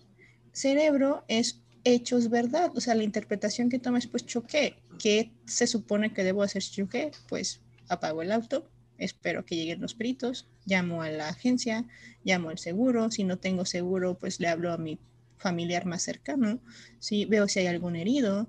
[0.52, 4.76] Cerebro es hechos verdad, o sea, la interpretación que tomas, pues choqué.
[4.98, 7.10] ¿Qué se supone que debo hacer si choqué?
[7.28, 11.86] Pues apago el auto, espero que lleguen los peritos, llamo a la agencia,
[12.24, 14.98] llamo al seguro, si no tengo seguro, pues le hablo a mi
[15.36, 16.60] familiar más cercano,
[16.98, 18.46] si veo si hay algún herido,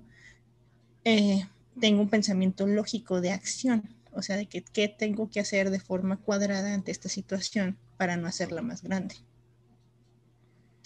[1.04, 1.46] eh,
[1.80, 5.80] tengo un pensamiento lógico de acción, o sea, de que qué tengo que hacer de
[5.80, 9.16] forma cuadrada ante esta situación para no hacerla más grande.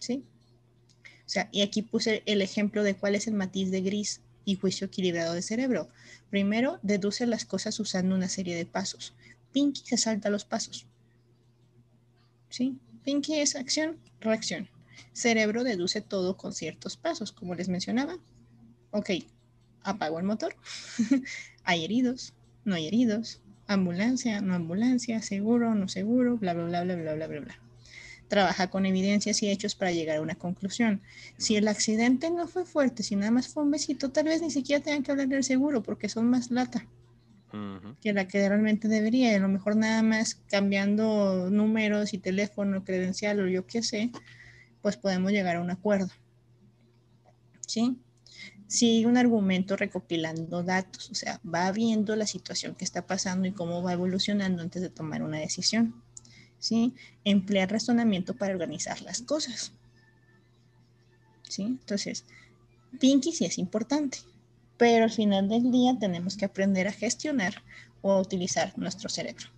[0.00, 0.24] ¿Sí?
[1.26, 4.54] O sea, y aquí puse el ejemplo de cuál es el matiz de gris y
[4.54, 5.88] juicio equilibrado de cerebro.
[6.30, 9.12] Primero, deduce las cosas usando una serie de pasos.
[9.52, 10.86] Pinky se salta los pasos.
[12.48, 12.78] ¿Sí?
[13.04, 14.68] Pinky es acción, reacción.
[15.12, 18.18] Cerebro deduce todo con ciertos pasos, como les mencionaba.
[18.92, 19.10] Ok,
[19.82, 20.56] apago el motor.
[21.64, 22.34] hay heridos,
[22.66, 27.26] no hay heridos ambulancia, no ambulancia, seguro, no seguro, bla, bla, bla, bla, bla, bla,
[27.26, 27.60] bla, bla.
[28.28, 31.00] Trabaja con evidencias y hechos para llegar a una conclusión.
[31.36, 34.50] Si el accidente no fue fuerte, si nada más fue un besito, tal vez ni
[34.50, 36.86] siquiera tengan que hablar del seguro porque son más lata
[38.02, 39.34] que la que realmente debería.
[39.34, 44.10] a lo mejor nada más cambiando números y teléfono, credencial o yo qué sé,
[44.82, 46.10] pues podemos llegar a un acuerdo.
[47.66, 47.96] ¿Sí?
[48.66, 53.52] Sigue un argumento recopilando datos, o sea, va viendo la situación que está pasando y
[53.52, 56.02] cómo va evolucionando antes de tomar una decisión.
[56.58, 56.94] ¿sí?
[57.24, 59.72] Emplear razonamiento para organizar las cosas.
[61.48, 61.62] ¿sí?
[61.62, 62.24] Entonces,
[62.98, 64.18] Pinky sí es importante,
[64.76, 67.62] pero al final del día tenemos que aprender a gestionar
[68.02, 69.55] o a utilizar nuestro cerebro.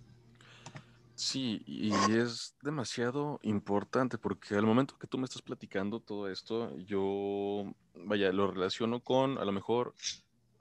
[1.19, 6.73] Sí, y es demasiado importante porque al momento que tú me estás platicando todo esto,
[6.77, 9.93] yo, vaya, lo relaciono con a lo mejor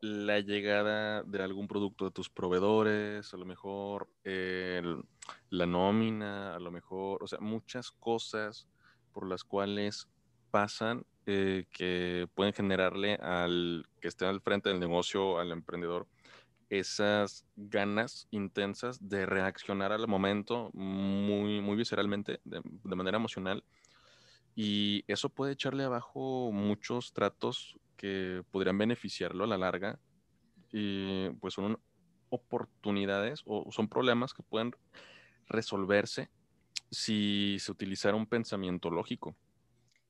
[0.00, 6.72] la llegada de algún producto de tus proveedores, a lo mejor la nómina, a lo
[6.72, 8.66] mejor, o sea, muchas cosas
[9.12, 10.08] por las cuales
[10.50, 16.08] pasan eh, que pueden generarle al que esté al frente del negocio, al emprendedor,
[16.70, 22.62] esas ganas intensas de reaccionar al momento muy, muy visceralmente, de,
[22.96, 23.64] manera emocional.
[24.54, 29.98] Y eso puede echarle abajo muchos tratos que podrían beneficiarlo a la larga.
[30.72, 31.78] Y pues son
[32.30, 34.72] oportunidades o son problemas que pueden
[35.48, 36.28] resolverse
[36.90, 39.36] si se utilizara un pensamiento lógico.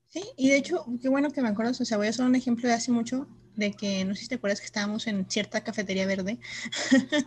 [0.07, 2.35] Sí, y de hecho, qué bueno que me acuerdo, o sea, voy a hacer un
[2.35, 3.27] ejemplo de hace mucho,
[3.59, 6.39] de que, no sé si te acuerdas que estábamos en cierta cafetería verde,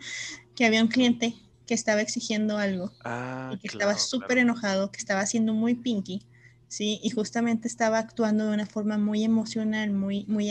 [0.57, 1.35] que había un cliente
[1.67, 6.27] que estaba exigiendo algo ah, y que estaba súper enojado, que estaba siendo muy pinky,
[6.69, 6.99] ¿sí?
[7.03, 10.51] Y justamente estaba actuando de una forma muy emocional, muy, muy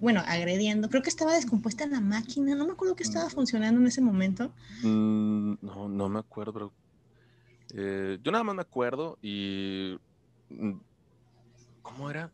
[0.00, 0.88] bueno, agrediendo.
[0.88, 4.52] Creo que estaba descompuesta la máquina, no me acuerdo qué estaba funcionando en ese momento.
[4.82, 6.72] Mm, no, no me acuerdo,
[7.74, 9.96] eh, yo nada más me acuerdo y
[10.50, 10.72] mm,
[11.82, 12.30] ¿Cómo era?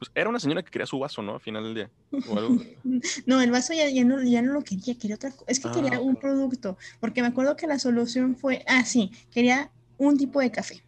[0.00, 1.34] Pues era una señora que quería su vaso, ¿no?
[1.34, 1.90] Al final del día.
[3.26, 5.44] no, el vaso ya, ya, no, ya no lo quería, quería otra cosa.
[5.46, 9.12] Es que quería ah, un producto, porque me acuerdo que la solución fue, ah, sí,
[9.30, 10.82] quería un tipo de café,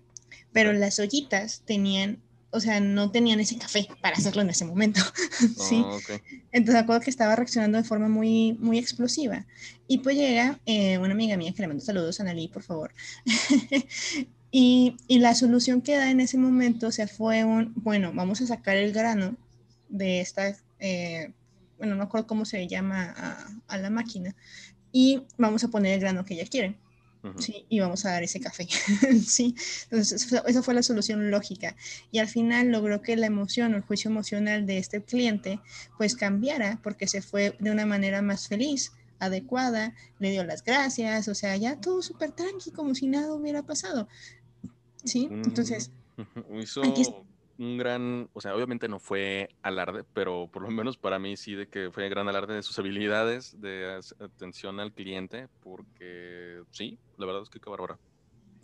[0.50, 2.22] pero las ollitas tenían,
[2.52, 5.02] o sea, no tenían ese café para hacerlo en ese momento,
[5.58, 5.84] ¿sí?
[5.84, 5.98] Ah,
[6.50, 9.44] Entonces me acuerdo que estaba reaccionando de forma muy, muy explosiva.
[9.88, 12.94] Y pues llega eh, una amiga mía que le mando saludos, a Analí, por favor.
[14.54, 18.76] Y, la solución que da en ese momento se fue un, bueno, vamos a sacar
[18.76, 19.34] el grano
[19.88, 21.32] de esta, eh,
[21.78, 23.14] bueno, no acuerdo cómo se llama
[23.66, 24.36] a, la máquina,
[24.92, 26.76] y vamos a poner el grano que ella quiere.
[27.38, 28.66] Sí, y vamos a dar ese café.
[29.26, 31.76] sí, entonces esa fue la solución lógica.
[32.10, 35.60] Y al final logró que la emoción o el juicio emocional de este cliente
[35.96, 41.28] pues cambiara porque se fue de una manera más feliz, adecuada, le dio las gracias,
[41.28, 44.08] o sea, ya todo súper tranqui, como si nada hubiera pasado.
[45.04, 45.28] ¿Sí?
[45.30, 45.90] Entonces...
[46.60, 46.82] Hizo
[47.58, 51.54] un gran, o sea, obviamente no fue alarde, pero por lo menos para mí sí
[51.54, 57.26] de que fue gran alarde de sus habilidades de atención al cliente, porque sí, la
[57.26, 57.98] verdad es que qué bárbara.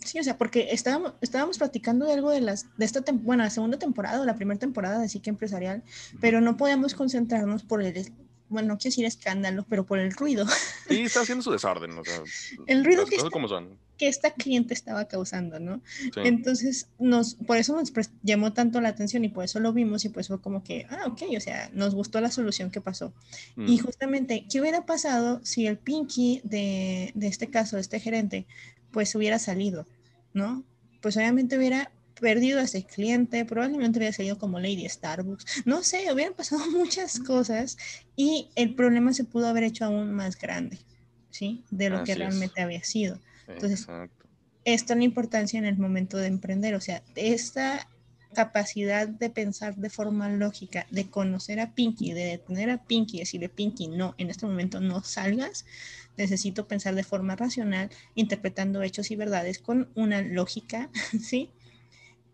[0.04, 3.50] Sí, o sea, porque estábamos, estábamos platicando de algo de las, de esta, bueno, la
[3.50, 5.82] segunda temporada o la primera temporada de Psique Empresarial,
[6.20, 8.12] pero no podíamos concentrarnos por el,
[8.48, 10.46] bueno, no quiero decir escándalo, pero por el ruido.
[10.88, 12.22] Sí, está haciendo su desorden, o sea,
[12.66, 13.78] el ruido que, esta, son.
[13.98, 15.82] Que esta cliente estaba causando, ¿no?
[16.16, 20.08] Entonces, nos, por eso nos llamó tanto la atención y por eso lo vimos y
[20.08, 23.12] pues fue como que, ah, ok, o sea, nos gustó la solución que pasó.
[23.56, 28.46] Y justamente, ¿qué hubiera pasado si el Pinky de, de este caso, de este gerente,
[28.92, 29.86] pues hubiera salido,
[30.32, 30.64] ¿no?
[31.00, 36.12] Pues obviamente hubiera perdido a ese cliente, probablemente hubiera salido como Lady Starbucks, no sé,
[36.12, 37.76] hubieran pasado muchas cosas
[38.16, 40.78] y el problema se pudo haber hecho aún más grande,
[41.30, 41.64] ¿sí?
[41.70, 43.18] De lo que realmente había sido.
[43.48, 43.86] Entonces,
[44.64, 47.88] esta es la importancia en el momento de emprender, o sea, esta
[48.34, 53.20] capacidad de pensar de forma lógica, de conocer a Pinky, de detener a Pinky y
[53.20, 55.64] decirle, Pinky, no, en este momento no salgas,
[56.16, 61.50] necesito pensar de forma racional, interpretando hechos y verdades con una lógica, ¿sí?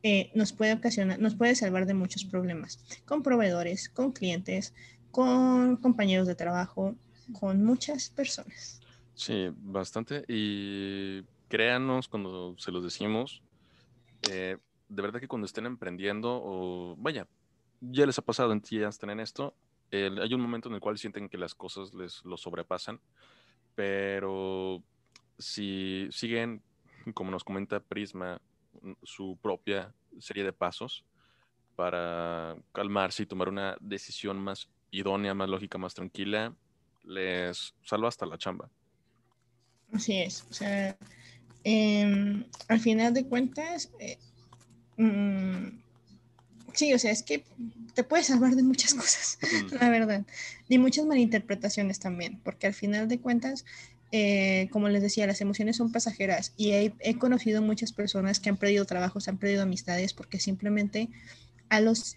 [0.02, 4.74] Eh, nos puede ocasionar, nos puede salvar de muchos problemas, con proveedores, con clientes,
[5.10, 6.96] con compañeros de trabajo,
[7.32, 8.83] con muchas personas.
[9.14, 10.24] Sí, bastante.
[10.28, 13.42] Y créanos cuando se los decimos,
[14.30, 17.26] eh, de verdad que cuando estén emprendiendo o vaya,
[17.80, 19.54] ya les ha pasado en ti, ya están en esto,
[19.92, 23.00] hay un momento en el cual sienten que las cosas les lo sobrepasan,
[23.74, 24.82] pero
[25.38, 26.62] si siguen,
[27.14, 28.40] como nos comenta Prisma,
[29.02, 31.04] su propia serie de pasos
[31.76, 36.54] para calmarse y tomar una decisión más idónea, más lógica, más tranquila,
[37.04, 38.70] les salva hasta la chamba.
[39.94, 40.96] Así es, o sea,
[41.62, 44.18] em, al final de cuentas, eh,
[44.96, 45.68] mm,
[46.72, 47.44] sí, o sea, es que
[47.94, 49.38] te puede salvar de muchas cosas,
[49.80, 50.24] la verdad,
[50.68, 53.64] y muchas malinterpretaciones también, porque al final de cuentas,
[54.10, 58.56] eh, como les decía, las emociones son pasajeras y he, conocido muchas personas que han
[58.56, 61.08] perdido trabajos, han perdido amistades porque simplemente
[61.68, 62.16] a los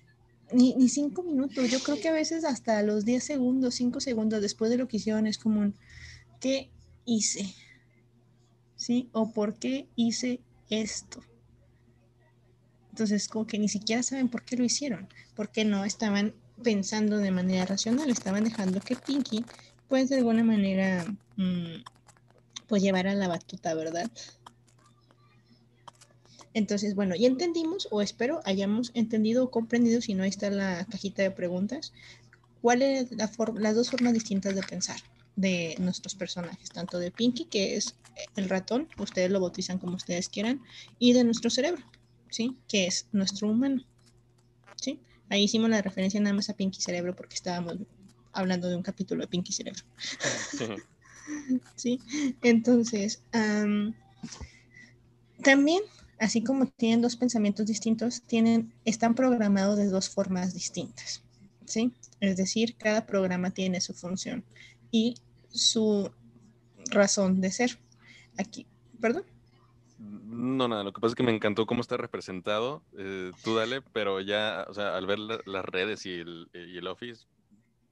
[0.52, 4.42] ni, ni cinco minutos, yo creo que a veces hasta los 10 segundos, 5 segundos
[4.42, 5.76] después de lo que hicieron es como un,
[6.40, 6.70] ¿qué
[7.06, 7.54] hice?
[8.78, 9.10] ¿Sí?
[9.12, 11.22] ¿O por qué hice esto?
[12.92, 17.32] Entonces, como que ni siquiera saben por qué lo hicieron, porque no estaban pensando de
[17.32, 19.46] manera racional, estaban dejando que Pinky,
[19.88, 21.84] pues de alguna manera, mm,
[22.68, 24.10] pues llevara la batuta, ¿verdad?
[26.54, 30.86] Entonces, bueno, ya entendimos, o espero hayamos entendido o comprendido, si no, ahí está la
[30.86, 31.94] cajita de preguntas,
[32.62, 35.00] cuáles la las dos formas distintas de pensar
[35.38, 37.96] de nuestros personajes, tanto de Pinky, que es
[38.36, 40.62] el ratón, ustedes lo bautizan como ustedes quieran,
[41.00, 41.84] y de nuestro cerebro,
[42.30, 42.58] ¿sí?
[42.68, 43.86] Que es nuestro humano,
[44.76, 45.00] ¿sí?
[45.30, 47.78] Ahí hicimos la referencia nada más a Pinky Cerebro porque estábamos
[48.34, 49.84] hablando de un capítulo de Pinky Cerebro.
[51.76, 52.00] Sí,
[52.42, 53.22] entonces,
[55.44, 55.82] también,
[56.20, 61.22] así como tienen dos pensamientos distintos, tienen, están programados de dos formas distintas,
[61.66, 61.92] ¿sí?
[62.22, 64.46] Es decir, cada programa tiene su función
[64.90, 65.16] y
[65.50, 66.12] su
[66.90, 67.78] razón de ser.
[68.38, 68.66] Aquí,
[69.00, 69.24] perdón.
[70.00, 72.84] No, nada, lo que pasa es que me encantó cómo está representado.
[72.98, 76.88] Eh, tú dale, pero ya, o sea, al ver las redes y el, y el
[76.88, 77.26] Office,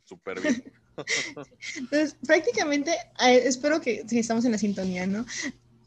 [0.03, 0.63] súper bien.
[1.77, 5.25] Entonces, prácticamente, eh, espero que si estamos en la sintonía, ¿no?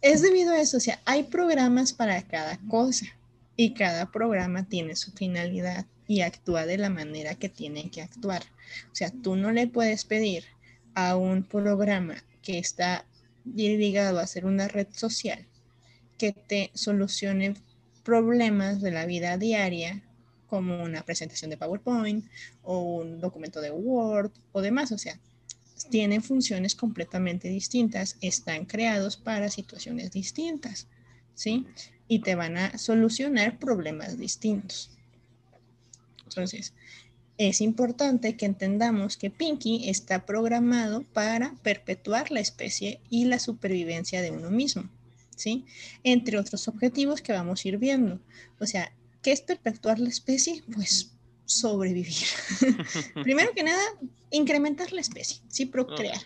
[0.01, 3.07] Es debido a eso, o sea, hay programas para cada cosa
[3.57, 8.43] y cada programa tiene su finalidad y actúa de la manera que tiene que actuar.
[8.93, 10.45] O sea, tú no le puedes pedir
[10.99, 13.07] a un programa que está
[13.45, 15.47] ligado a hacer una red social
[16.19, 17.55] que te solucione
[18.03, 20.03] problemas de la vida diaria,
[20.49, 22.25] como una presentación de PowerPoint
[22.65, 24.91] o un documento de Word o demás.
[24.91, 25.21] O sea,
[25.89, 30.89] tienen funciones completamente distintas, están creados para situaciones distintas,
[31.35, 31.65] ¿sí?
[32.09, 34.91] Y te van a solucionar problemas distintos.
[36.25, 36.75] Entonces,
[37.39, 44.21] es importante que entendamos que Pinky está programado para perpetuar la especie y la supervivencia
[44.21, 44.91] de uno mismo.
[45.37, 45.65] ¿sí?
[46.03, 48.21] Entre otros objetivos que vamos a ir viendo.
[48.59, 50.63] O sea, ¿qué es perpetuar la especie?
[50.75, 51.13] Pues
[51.45, 52.27] sobrevivir.
[53.23, 53.83] Primero que nada,
[54.31, 55.65] incrementar la especie, ¿sí?
[55.65, 56.21] Procrear.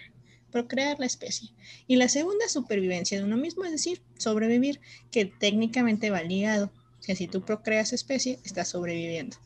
[0.51, 1.51] Procrear la especie.
[1.87, 6.73] Y la segunda, supervivencia de uno mismo, es decir, sobrevivir, que técnicamente va ligado.
[6.99, 9.37] O sea, si tú procreas especie, estás sobreviviendo.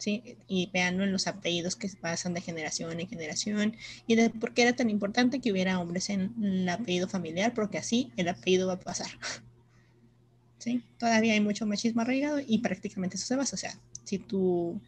[0.00, 0.36] ¿Sí?
[0.48, 4.62] Y veanlo en los apellidos que pasan de generación en generación y de por qué
[4.62, 8.74] era tan importante que hubiera hombres en el apellido familiar, porque así el apellido va
[8.74, 9.10] a pasar.
[10.58, 10.82] ¿Sí?
[10.98, 13.56] Todavía hay mucho machismo arraigado y prácticamente eso se basa.
[13.56, 14.80] O sea, si tu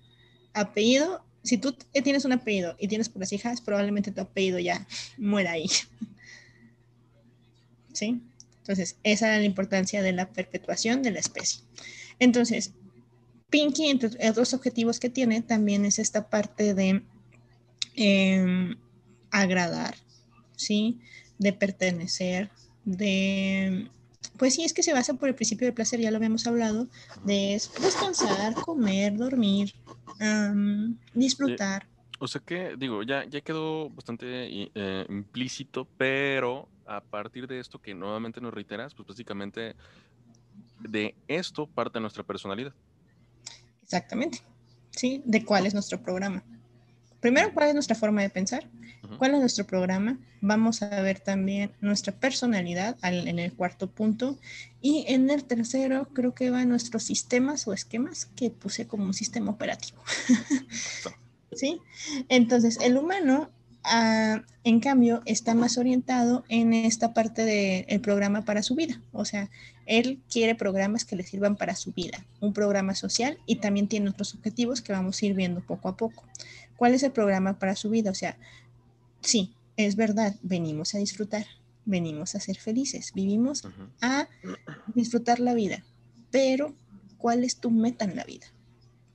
[0.54, 4.86] apellido, si tú tienes un apellido y tienes puras hijas, probablemente tu apellido ya
[5.18, 5.66] muera ahí.
[7.92, 8.22] ¿Sí?
[8.58, 11.62] Entonces, esa es la importancia de la perpetuación de la especie.
[12.18, 12.72] Entonces,
[13.52, 17.02] Pinky, entre otros objetivos que tiene, también es esta parte de
[17.94, 18.76] em,
[19.30, 19.94] agradar,
[20.56, 20.98] ¿sí?
[21.38, 22.50] De pertenecer,
[22.86, 23.90] de...
[24.38, 26.88] Pues sí, es que se basa por el principio del placer, ya lo habíamos hablado,
[27.24, 29.74] de descansar, comer, dormir,
[31.12, 31.86] disfrutar.
[32.18, 34.26] o sea que, digo, ya, ya quedó bastante
[34.74, 39.76] eh, implícito, pero a partir de esto que nuevamente nos reiteras, pues básicamente
[40.80, 42.72] de esto parte nuestra personalidad.
[43.92, 44.38] Exactamente.
[44.90, 45.22] ¿Sí?
[45.26, 46.42] De cuál es nuestro programa.
[47.20, 48.68] Primero, cuál es nuestra forma de pensar,
[49.18, 50.18] cuál es nuestro programa.
[50.40, 54.38] Vamos a ver también nuestra personalidad en el cuarto punto.
[54.80, 59.14] Y en el tercero, creo que van nuestros sistemas o esquemas que puse como un
[59.14, 60.02] sistema operativo.
[61.52, 61.78] ¿Sí?
[62.30, 63.50] Entonces, el humano
[63.84, 69.00] Ah, en cambio, está más orientado en esta parte del programa para su vida.
[69.12, 69.50] O sea,
[69.86, 74.10] él quiere programas que le sirvan para su vida, un programa social y también tiene
[74.10, 76.24] otros objetivos que vamos a ir viendo poco a poco.
[76.76, 78.10] ¿Cuál es el programa para su vida?
[78.10, 78.36] O sea,
[79.20, 81.46] sí, es verdad, venimos a disfrutar,
[81.84, 83.64] venimos a ser felices, vivimos
[84.00, 84.28] a
[84.94, 85.84] disfrutar la vida,
[86.30, 86.74] pero
[87.18, 88.46] ¿cuál es tu meta en la vida?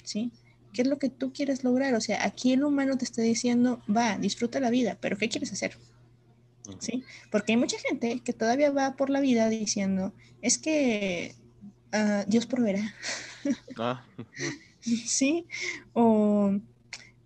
[0.03, 0.31] ¿Sí?
[0.77, 1.95] ¿Qué es lo que tú quieres lograr?
[1.95, 5.51] O sea, aquí el humano te está diciendo, va, disfruta la vida, pero ¿qué quieres
[5.51, 5.75] hacer?
[6.77, 7.03] ¿Sí?
[7.31, 11.33] Porque hay mucha gente que todavía va por la vida diciendo, es que
[11.93, 12.93] ah, Dios proveerá.
[13.75, 14.05] Ah.
[14.81, 15.47] ¿Sí?
[15.93, 16.51] O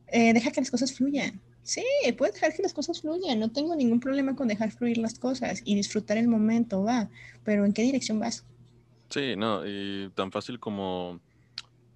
[0.08, 1.42] eh, deja que las cosas fluyan.
[1.62, 1.84] Sí,
[2.18, 5.62] puedes dejar que las cosas fluyan, no tengo ningún problema con dejar fluir las cosas
[5.66, 7.10] y disfrutar el momento, va,
[7.44, 8.46] pero ¿en qué dirección vas?
[9.10, 11.20] Sí, no, y tan fácil como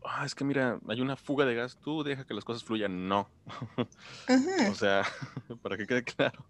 [0.07, 3.07] ah, es que mira, hay una fuga de gas, tú deja que las cosas fluyan.
[3.07, 3.29] No.
[4.71, 5.03] o sea,
[5.61, 6.45] para que quede claro.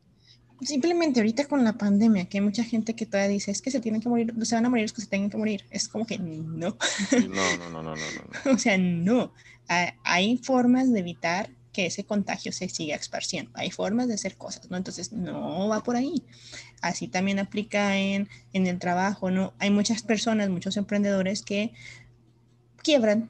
[0.62, 3.80] simplemente ahorita con la pandemia, que hay mucha gente que todavía dice, es que se
[3.80, 5.66] tienen que morir, se van a morir los que se tengan que morir.
[5.70, 6.78] Es como que no.
[7.30, 7.96] No, no, no, no, no.
[8.46, 8.52] no.
[8.52, 9.34] o sea, no.
[10.04, 13.52] Hay formas de evitar que ese contagio se siga esparciendo.
[13.56, 14.78] Hay formas de hacer cosas, ¿no?
[14.78, 16.24] Entonces, no va por ahí.
[16.82, 19.54] Así también aplica en, en el trabajo, ¿no?
[19.60, 21.74] Hay muchas personas, muchos emprendedores que
[22.82, 23.30] quiebran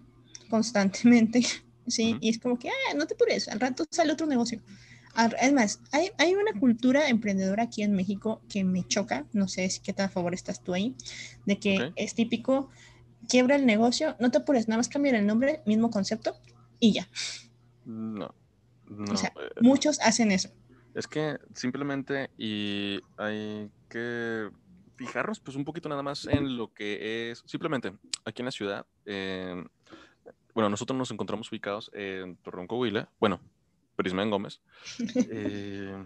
[0.49, 1.41] constantemente,
[1.87, 2.17] ¿sí?
[2.21, 4.61] Y es como que, ah, no te pures, al rato sale otro negocio.
[5.41, 9.69] Es más, hay, hay, una cultura emprendedora aquí en México que me choca, no sé
[9.69, 10.93] si qué tan a favor estás tú ahí,
[11.45, 12.69] de que es típico,
[13.29, 16.35] quiebra el negocio, no te apures, nada más cambiar el nombre, mismo concepto
[16.79, 17.07] y ya.
[17.85, 18.35] No.
[19.09, 20.49] o sea, eh, muchos hacen eso.
[20.93, 24.49] Es que simplemente y hay que
[24.95, 27.93] fijarnos pues un poquito nada más en lo que es, simplemente
[28.23, 28.85] aquí en la ciudad,
[30.55, 33.39] bueno, nosotros nos encontramos ubicados en Torreón, Coahuila, bueno,
[33.95, 34.61] Prisma en Gómez.
[35.29, 36.05] Eh,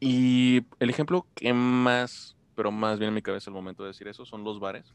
[0.00, 4.08] y el ejemplo que más, pero más viene a mi cabeza al momento de decir
[4.08, 4.94] eso, son los bares.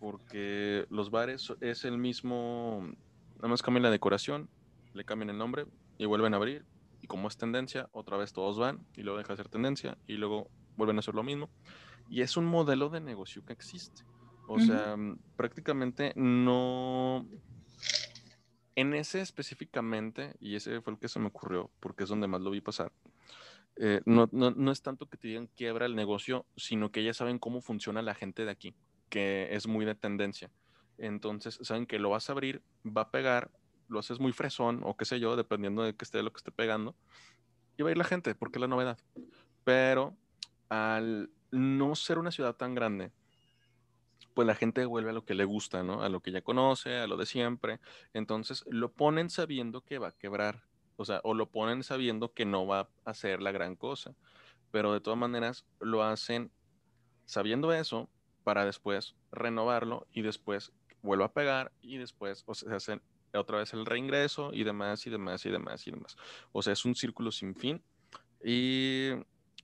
[0.00, 2.88] Porque los bares es el mismo
[3.36, 4.48] Nada más cambian la decoración,
[4.94, 5.66] le cambian el nombre
[5.98, 6.64] y vuelven a abrir.
[7.02, 10.14] Y como es tendencia, otra vez todos van y luego deja de ser tendencia y
[10.14, 11.50] luego vuelven a hacer lo mismo.
[12.08, 14.04] Y es un modelo de negocio que existe.
[14.46, 14.96] O sea,
[15.36, 17.26] prácticamente no...
[18.74, 22.42] En ese específicamente, y ese fue el que se me ocurrió, porque es donde más
[22.42, 22.92] lo vi pasar,
[23.76, 27.12] eh, no, no, no, es tanto que te digan quiebra el negocio, sino que ya
[27.12, 28.74] saben cómo funciona la gente de aquí,
[29.08, 30.50] que es muy de tendencia.
[30.98, 33.50] Entonces, saben que lo vas a abrir, va a pegar,
[33.88, 36.50] lo haces muy fresón o qué sé yo, dependiendo de que esté lo que esté
[36.50, 36.94] pegando.
[37.76, 38.98] Y va a ir la gente, porque es la novedad.
[39.64, 40.16] Pero
[40.68, 43.12] al no ser una ciudad tan grande,
[44.36, 46.02] pues la gente vuelve a lo que le gusta, ¿no?
[46.02, 47.80] A lo que ya conoce, a lo de siempre.
[48.12, 50.62] Entonces lo ponen sabiendo que va a quebrar,
[50.96, 54.14] o sea, o lo ponen sabiendo que no va a hacer la gran cosa.
[54.70, 56.52] Pero de todas maneras lo hacen
[57.24, 58.10] sabiendo eso
[58.44, 60.70] para después renovarlo y después
[61.00, 63.00] vuelve a pegar y después o se hace
[63.32, 66.14] otra vez el reingreso y demás y demás y demás y demás.
[66.52, 67.82] O sea, es un círculo sin fin.
[68.44, 69.12] Y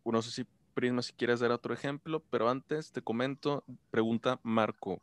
[0.03, 5.01] no sé si Prisma, si quieres dar otro ejemplo, pero antes te comento, pregunta Marco.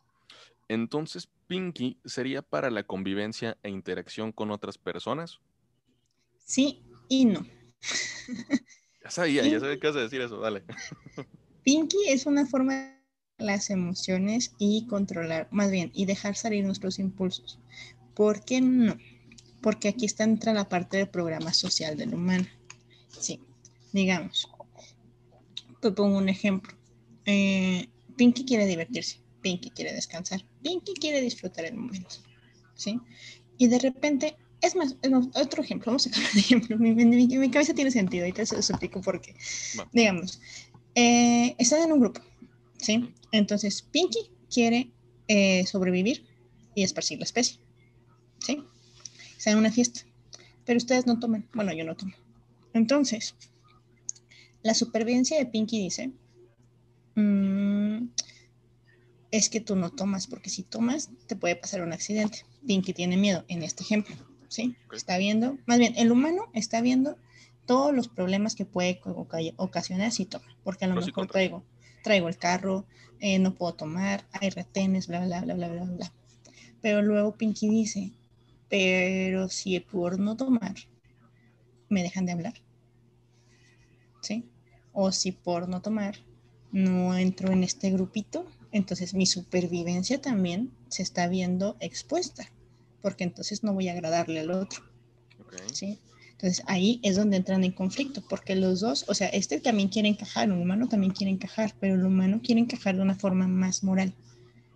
[0.68, 5.40] Entonces, Pinky sería para la convivencia e interacción con otras personas?
[6.46, 7.46] Sí y no.
[9.02, 10.62] Ya sabía, ya sabía que vas a decir eso, dale.
[11.64, 13.00] Pinky es una forma
[13.38, 17.60] las emociones y controlar, más bien, y dejar salir nuestros impulsos.
[18.14, 18.98] ¿Por qué no?
[19.62, 22.46] Porque aquí está entra la parte del programa social del humano.
[23.08, 23.42] Sí,
[23.94, 24.48] digamos,
[25.80, 26.74] te pongo un ejemplo.
[27.26, 32.16] Eh, Pinky quiere divertirse, Pinky quiere descansar, Pinky quiere disfrutar el momento.
[32.76, 33.00] ¿Sí?
[33.58, 34.96] Y de repente, es más,
[35.36, 36.78] otro ejemplo, vamos a sacar un ejemplo.
[36.78, 39.36] Mi, cabeza tiene sentido, ahorita se explico por qué.
[39.92, 40.40] Digamos,
[40.96, 42.22] eh, están en un grupo,
[42.78, 43.14] ¿sí?
[43.32, 44.92] Entonces, Pinky quiere
[45.28, 46.26] eh, sobrevivir
[46.74, 47.60] y esparcir la especie,
[48.40, 48.64] ¿sí?
[49.38, 50.02] Está en una fiesta,
[50.66, 51.48] pero ustedes no toman.
[51.54, 52.14] Bueno, yo no tomo.
[52.74, 53.36] Entonces,
[54.64, 56.12] la supervivencia de Pinky dice,
[57.16, 58.10] mm,
[59.32, 62.46] es que tú no tomas, porque si tomas te puede pasar un accidente.
[62.66, 64.16] Pinky tiene miedo en este ejemplo,
[64.48, 64.76] ¿sí?
[64.92, 67.18] Está viendo, más bien, el humano está viendo
[67.66, 69.00] todos los problemas que puede
[69.58, 71.64] ocasionar si toma, porque a lo mejor traigo
[72.02, 72.86] traigo el carro,
[73.20, 76.14] eh, no puedo tomar, hay retenes, bla, bla, bla, bla, bla, bla.
[76.82, 78.12] Pero luego Pinky dice,
[78.70, 80.76] pero si por no tomar
[81.90, 82.54] me dejan de hablar,
[84.22, 84.46] ¿sí?
[84.94, 86.16] O si por no tomar
[86.72, 92.52] no entro en este grupito, entonces mi supervivencia también se está viendo expuesta,
[93.02, 94.84] porque entonces no voy a agradarle al otro,
[95.74, 96.00] ¿sí?
[96.32, 100.08] Entonces ahí es donde entran en conflicto, porque los dos, o sea, este también quiere
[100.08, 103.84] encajar, un humano también quiere encajar, pero el humano quiere encajar de una forma más
[103.84, 104.14] moral,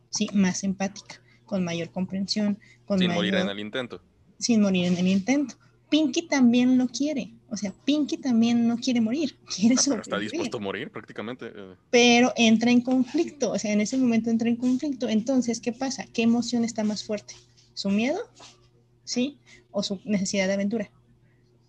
[0.10, 4.02] sí, más empática, con mayor comprensión, con sin morir en el intento.
[4.39, 5.56] Sin morir en el intento.
[5.89, 10.58] Pinky también lo quiere, o sea, Pinky también no quiere morir, quiere ah, Está dispuesto
[10.58, 11.51] a morir prácticamente.
[11.56, 11.76] Eh.
[11.91, 15.08] Pero entra en conflicto, o sea, en ese momento entra en conflicto.
[15.08, 16.08] Entonces, ¿qué pasa?
[16.12, 17.36] ¿Qué emoción está más fuerte?
[17.76, 18.20] ¿Su miedo?
[19.04, 19.38] ¿Sí?
[19.70, 20.89] ¿O su necesidad de aventura?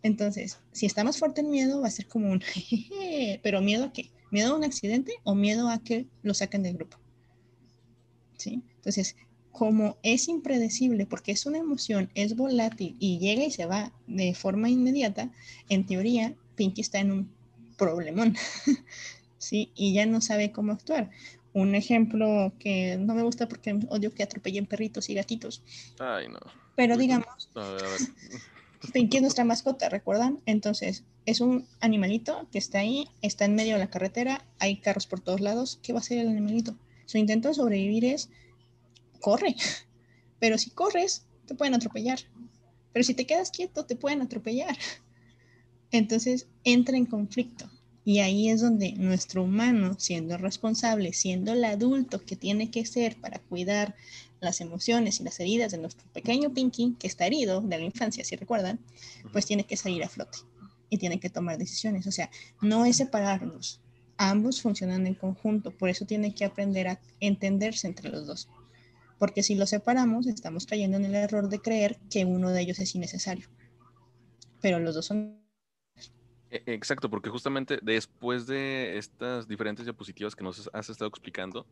[0.03, 2.43] Entonces, si está más fuerte el miedo, va a ser como un,
[3.43, 4.11] pero miedo a qué?
[4.31, 6.97] ¿Miedo a un accidente o miedo a que lo saquen del grupo?
[8.39, 8.63] ¿Sí?
[8.77, 9.17] Entonces,
[9.55, 14.35] como es impredecible, porque es una emoción, es volátil y llega y se va de
[14.35, 15.31] forma inmediata,
[15.69, 17.31] en teoría, Pinky está en un
[17.79, 18.37] problemón,
[19.39, 19.71] ¿sí?
[19.77, 21.09] Y ya no sabe cómo actuar.
[21.53, 25.63] Un ejemplo que no me gusta porque odio que atropellen perritos y gatitos.
[26.01, 26.41] Ay, no.
[26.75, 27.49] Pero digamos,
[28.93, 30.41] Pinky es nuestra mascota, ¿recuerdan?
[30.47, 35.07] Entonces, es un animalito que está ahí, está en medio de la carretera, hay carros
[35.07, 35.79] por todos lados.
[35.81, 36.75] ¿Qué va a hacer el animalito?
[37.07, 38.31] Su intento de sobrevivir es
[39.25, 39.57] corre.
[40.39, 42.19] Pero si corres, te pueden atropellar.
[42.93, 44.77] Pero si te quedas quieto, te pueden atropellar.
[45.91, 47.71] Entonces entra en conflicto.
[48.05, 53.19] Y ahí es donde nuestro humano, siendo responsable, siendo el adulto que tiene que ser
[53.19, 53.95] para cuidar
[54.41, 58.23] las emociones y las heridas de nuestro pequeño Pinky, que está herido de la infancia,
[58.23, 58.79] si recuerdan,
[59.33, 60.37] pues tiene que salir a flote
[60.91, 62.07] y tiene que tomar decisiones.
[62.07, 62.29] O sea,
[62.61, 63.81] no es separarlos,
[64.19, 68.49] ambos funcionan en conjunto, por eso tiene que aprender a entenderse entre los dos.
[69.19, 72.79] Porque si los separamos, estamos cayendo en el error de creer que uno de ellos
[72.79, 73.49] es innecesario.
[74.61, 75.45] Pero los dos son
[76.51, 81.67] e, Exacto, porque justamente después de estas diferentes diapositivas que nos has estado explicando,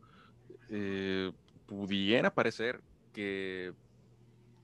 [0.69, 1.31] eh,
[1.65, 2.81] pudiera parecer
[3.13, 3.73] que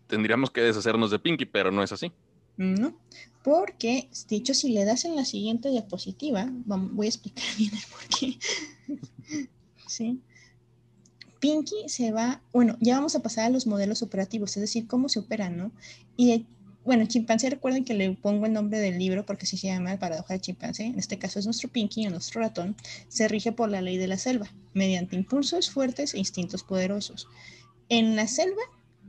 [0.08, 2.12] tendríamos que deshacernos de Pinky, pero no es así.
[2.58, 3.00] No,
[3.44, 8.02] porque, dicho, si le das en la siguiente diapositiva, voy a explicar bien el por
[8.20, 8.38] qué.
[9.88, 10.22] sí.
[11.40, 15.10] Pinky se va, bueno, ya vamos a pasar a los modelos operativos, es decir, cómo
[15.10, 15.72] se operan, ¿no?
[16.18, 16.46] Y
[16.84, 20.00] bueno, chimpancé, recuerden que le pongo el nombre del libro porque así se llama el
[20.00, 20.86] paradoja del chimpancé.
[20.86, 22.76] En este caso es nuestro Pinky o nuestro ratón.
[23.10, 27.28] Se rige por la ley de la selva, mediante impulsos fuertes e instintos poderosos.
[27.90, 28.62] En la selva,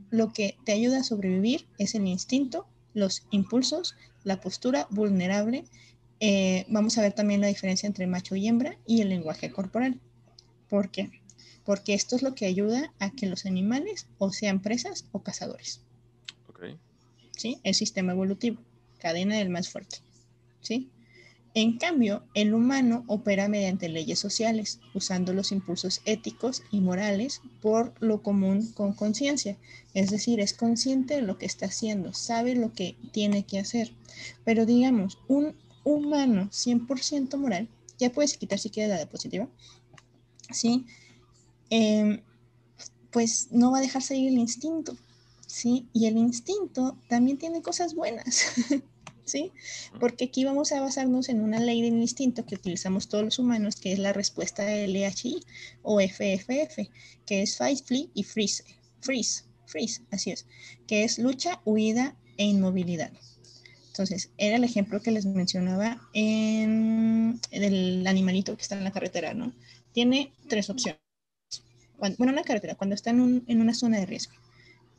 [0.09, 5.63] lo que te ayuda a sobrevivir es el instinto, los impulsos, la postura vulnerable.
[6.19, 9.99] Eh, vamos a ver también la diferencia entre macho y hembra y el lenguaje corporal.
[10.69, 11.09] ¿Por qué?
[11.65, 15.81] Porque esto es lo que ayuda a que los animales o sean presas o cazadores.
[17.35, 17.59] ¿sí?
[17.63, 18.61] El sistema evolutivo,
[18.99, 19.97] cadena del más fuerte,
[20.61, 20.89] ¿sí?
[21.53, 27.93] En cambio, el humano opera mediante leyes sociales, usando los impulsos éticos y morales por
[27.99, 29.57] lo común con conciencia.
[29.93, 33.91] Es decir, es consciente de lo que está haciendo, sabe lo que tiene que hacer.
[34.45, 37.67] Pero digamos, un humano 100% moral,
[37.99, 39.49] ya puedes quitar si quieres la diapositiva,
[40.51, 40.85] ¿sí?
[41.71, 42.21] Em,
[43.11, 44.97] pues no va a dejar seguir el instinto,
[45.47, 45.87] ¿sí?
[45.93, 48.47] Y el instinto también tiene cosas buenas,
[49.25, 49.51] ¿sí?
[49.99, 53.77] Porque aquí vamos a basarnos en una ley del instinto que utilizamos todos los humanos,
[53.77, 55.43] que es la respuesta de LHI
[55.81, 56.89] o FFF,
[57.25, 58.65] que es fight, flee y freeze,
[58.99, 60.45] freeze, freeze, así es,
[60.87, 63.13] que es lucha, huida e inmovilidad.
[63.87, 69.33] Entonces, era el ejemplo que les mencionaba en el animalito que está en la carretera,
[69.33, 69.53] ¿no?
[69.93, 71.00] Tiene tres opciones.
[72.17, 74.33] Bueno, en la carretera, cuando está en, en una zona de riesgo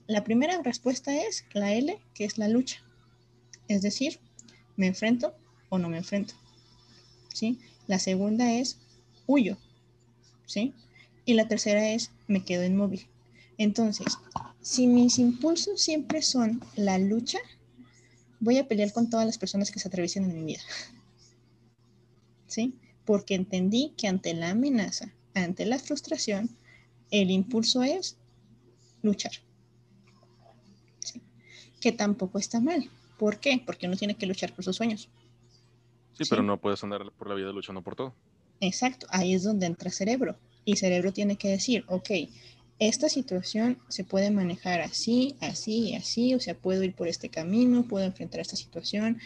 [0.06, 2.82] la primera respuesta es la L, que es la lucha.
[3.68, 4.20] Es decir,
[4.76, 5.34] me enfrento
[5.68, 6.34] o no me enfrento.
[7.32, 7.58] ¿Sí?
[7.86, 8.78] La segunda es
[9.26, 9.56] huyo.
[10.46, 10.74] ¿Sí?
[11.24, 13.06] Y la tercera es me quedo inmóvil.
[13.58, 14.18] Entonces,
[14.60, 17.38] si mis impulsos siempre son la lucha,
[18.40, 20.62] voy a pelear con todas las personas que se atraviesen en mi vida.
[22.48, 22.74] ¿Sí?
[23.04, 26.50] Porque entendí que ante la amenaza, ante la frustración,
[27.12, 28.18] el impulso es
[29.02, 29.32] luchar
[31.82, 32.88] que tampoco está mal.
[33.18, 33.60] ¿Por qué?
[33.66, 35.10] Porque uno tiene que luchar por sus sueños.
[36.14, 38.14] Sí, pero no puedes andar por la vida luchando por todo.
[38.60, 40.36] Exacto, ahí es donde entra cerebro.
[40.64, 42.10] Y cerebro tiene que decir, ok,
[42.78, 47.28] esta situación se puede manejar así, así y así, o sea, puedo ir por este
[47.28, 49.18] camino, puedo enfrentar esta situación,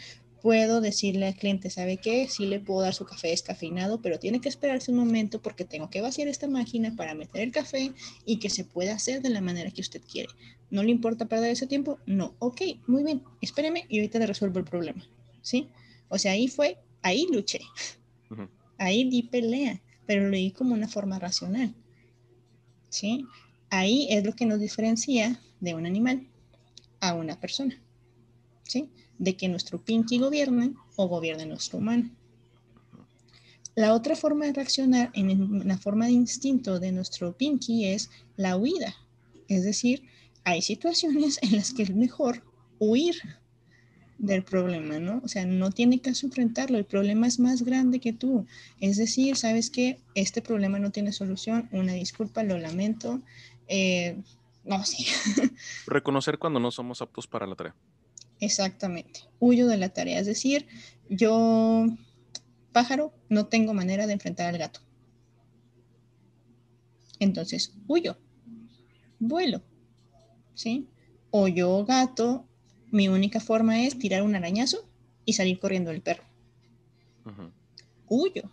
[0.47, 2.29] puedo decirle al cliente, ¿sabe qué?
[2.29, 5.89] Sí le puedo dar su café descafeinado, pero tiene que esperarse un momento porque tengo
[5.89, 7.91] que vaciar esta máquina para meter el café
[8.25, 10.29] y que se pueda hacer de la manera que usted quiere.
[10.69, 11.99] ¿No le importa perder ese tiempo?
[12.05, 12.33] No.
[12.39, 15.05] Ok, muy bien, espéreme y ahorita le resuelvo el problema.
[15.41, 15.67] ¿Sí?
[16.07, 17.59] O sea, ahí fue, ahí luché.
[18.77, 21.75] Ahí di pelea, pero lo di como una forma racional.
[22.87, 23.25] ¿Sí?
[23.69, 26.25] Ahí es lo que nos diferencia de un animal
[27.01, 27.83] a una persona.
[28.63, 28.89] ¿Sí?
[29.19, 32.09] De que nuestro pinky gobierne o gobierne nuestro humano.
[33.75, 38.57] La otra forma de reaccionar en la forma de instinto de nuestro pinky es la
[38.57, 38.95] huida.
[39.47, 40.03] Es decir,
[40.43, 42.43] hay situaciones en las que es mejor
[42.79, 43.15] huir
[44.17, 45.21] del problema, ¿no?
[45.23, 48.45] O sea, no tiene caso enfrentarlo, el problema es más grande que tú.
[48.79, 53.21] Es decir, sabes que este problema no tiene solución, una disculpa, lo lamento,
[53.67, 54.17] eh,
[54.63, 55.05] no sé.
[55.87, 57.75] Reconocer cuando no somos aptos para la tarea.
[58.39, 60.67] Exactamente, huyo de la tarea, es decir,
[61.09, 61.87] yo,
[62.71, 64.81] pájaro, no tengo manera de enfrentar al gato.
[67.19, 68.17] Entonces, huyo,
[69.19, 69.63] vuelo,
[70.53, 70.87] ¿sí?
[71.31, 72.45] O yo, gato,
[72.91, 74.87] mi única forma es tirar un arañazo
[75.25, 76.23] y salir corriendo del perro.
[78.07, 78.49] Huyo,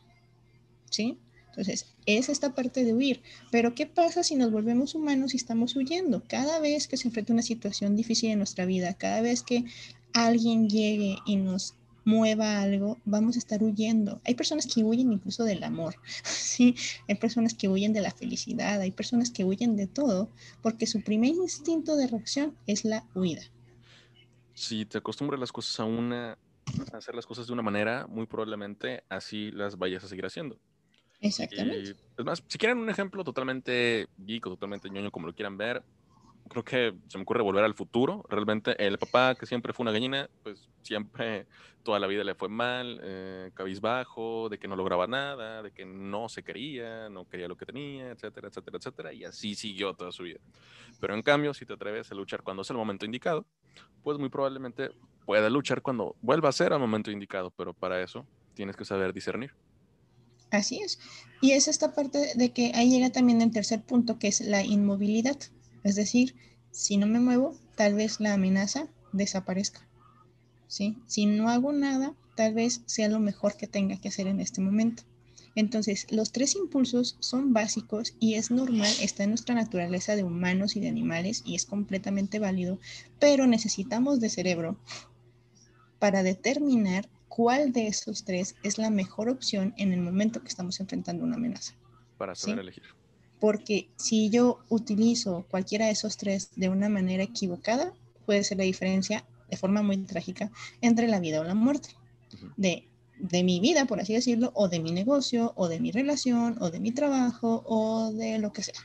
[0.91, 1.19] ¿sí?
[1.55, 3.23] Entonces, es esta parte de huir.
[3.53, 6.23] Pero, ¿qué pasa si nos volvemos humanos y estamos huyendo?
[6.27, 9.65] Cada vez que se enfrenta una situación difícil en nuestra vida, cada vez que
[10.13, 11.75] alguien llegue y nos
[12.05, 14.21] mueva algo, vamos a estar huyendo.
[14.25, 15.95] Hay personas que huyen incluso del amor,
[16.25, 16.75] ¿sí?
[17.09, 20.29] Hay personas que huyen de la felicidad, hay personas que huyen de todo,
[20.61, 23.43] porque su primer instinto de reacción es la huida.
[24.55, 26.37] Si te acostumbras las cosas a una,
[26.93, 30.59] a hacer las cosas de una manera, muy probablemente así las vayas a seguir haciendo.
[31.25, 31.97] Exactamente.
[32.17, 35.83] es más, si quieren un ejemplo totalmente geek o totalmente ñoño, como lo quieran ver,
[36.49, 38.25] creo que se me ocurre volver al futuro.
[38.29, 41.47] Realmente el papá que siempre fue una gallina, pues siempre
[41.83, 45.87] toda la vida le fue mal, eh, cabizbajo, de que no lograba nada, de que
[45.87, 49.13] no se quería, no quería lo que tenía, etcétera, etcétera, etcétera.
[49.15, 50.41] Y así siguió toda su vida.
[51.01, 53.47] Pero en cambio, si te atreves a luchar cuando es el momento indicado,
[54.03, 54.91] pues muy probablemente
[55.25, 57.51] pueda luchar cuando vuelva a ser al momento indicado.
[57.51, 59.55] Pero para eso tienes que saber discernir.
[60.55, 61.01] Así es.
[61.41, 64.63] Y es esta parte de que ahí llega también el tercer punto, que es la
[64.65, 65.37] inmovilidad.
[65.83, 66.37] Es decir,
[66.71, 69.87] si no me muevo, tal vez la amenaza desaparezca.
[70.69, 70.97] ¿sí?
[71.09, 74.61] Si no hago nada, tal vez sea lo mejor que tenga que hacer en este
[74.61, 75.03] momento.
[75.57, 80.77] Entonces, los tres impulsos son básicos y es normal, está en nuestra naturaleza de humanos
[80.77, 82.79] y de animales y es completamente válido,
[83.19, 84.79] pero necesitamos de cerebro
[85.99, 90.79] para determinar cuál de esos tres es la mejor opción en el momento que estamos
[90.81, 91.75] enfrentando una amenaza.
[92.19, 92.85] Para saber elegir
[93.45, 97.93] porque si yo utilizo cualquiera de esos tres de una manera equivocada,
[98.25, 101.91] puede ser la diferencia de forma muy trágica entre la vida o la muerte.
[102.57, 106.57] De, de mi vida, por así decirlo, o de mi negocio, o de mi relación,
[106.59, 108.81] o de mi trabajo, o de lo que sea.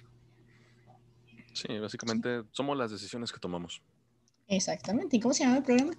[1.53, 3.81] Sí, básicamente somos las decisiones que tomamos.
[4.49, 5.15] Exactamente.
[5.15, 5.93] ¿Y cómo se llama el programa?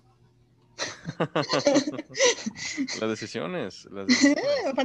[3.01, 3.89] las decisiones.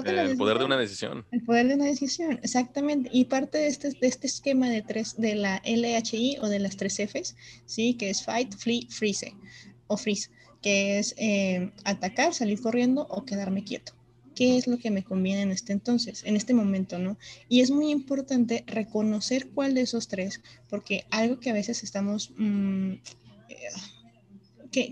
[0.06, 1.26] el poder de una decisión.
[1.32, 3.10] El poder de una decisión, exactamente.
[3.12, 6.78] Y parte de este, de este esquema de, tres, de la LHI o de las
[6.78, 7.96] tres Fs, ¿sí?
[7.96, 9.36] que es Fight, Flee, Freeze
[9.88, 10.30] o Freeze,
[10.62, 13.94] que es eh, atacar, salir corriendo o quedarme quieto.
[14.36, 17.18] ¿Qué es lo que me conviene en este entonces, en este momento, no?
[17.48, 22.32] Y es muy importante reconocer cuál de esos tres, porque algo que a veces estamos...
[22.36, 22.96] Mm,
[23.48, 23.70] eh,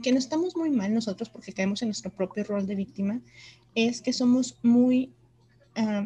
[0.02, 3.22] que, no estamos muy mal nosotros porque caemos en nuestro propio rol de víctima,
[3.76, 5.12] es que somos muy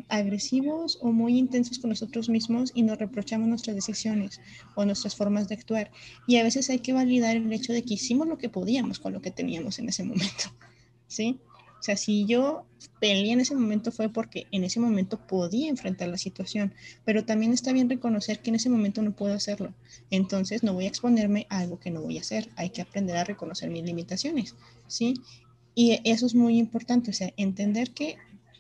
[0.08, 4.40] agresivos o muy intensos con nosotros mismos y nos reprochamos nuestras decisiones
[4.76, 5.92] o nuestras formas de actuar.
[6.26, 9.12] Y a veces hay que validar el hecho de que hicimos lo que podíamos con
[9.12, 10.46] lo que teníamos en ese momento,
[11.08, 11.42] ¿sí?
[11.80, 12.66] O sea, si yo
[13.00, 16.74] peleé en ese momento fue porque en ese momento podía enfrentar la situación,
[17.06, 19.74] pero también está bien reconocer que en ese momento no puedo hacerlo.
[20.10, 22.50] Entonces no voy a exponerme a algo que no voy a hacer.
[22.56, 24.56] Hay que aprender a reconocer mis limitaciones,
[24.88, 25.16] ¿sí?
[25.76, 28.18] Y eso es muy importante, o sea, entender que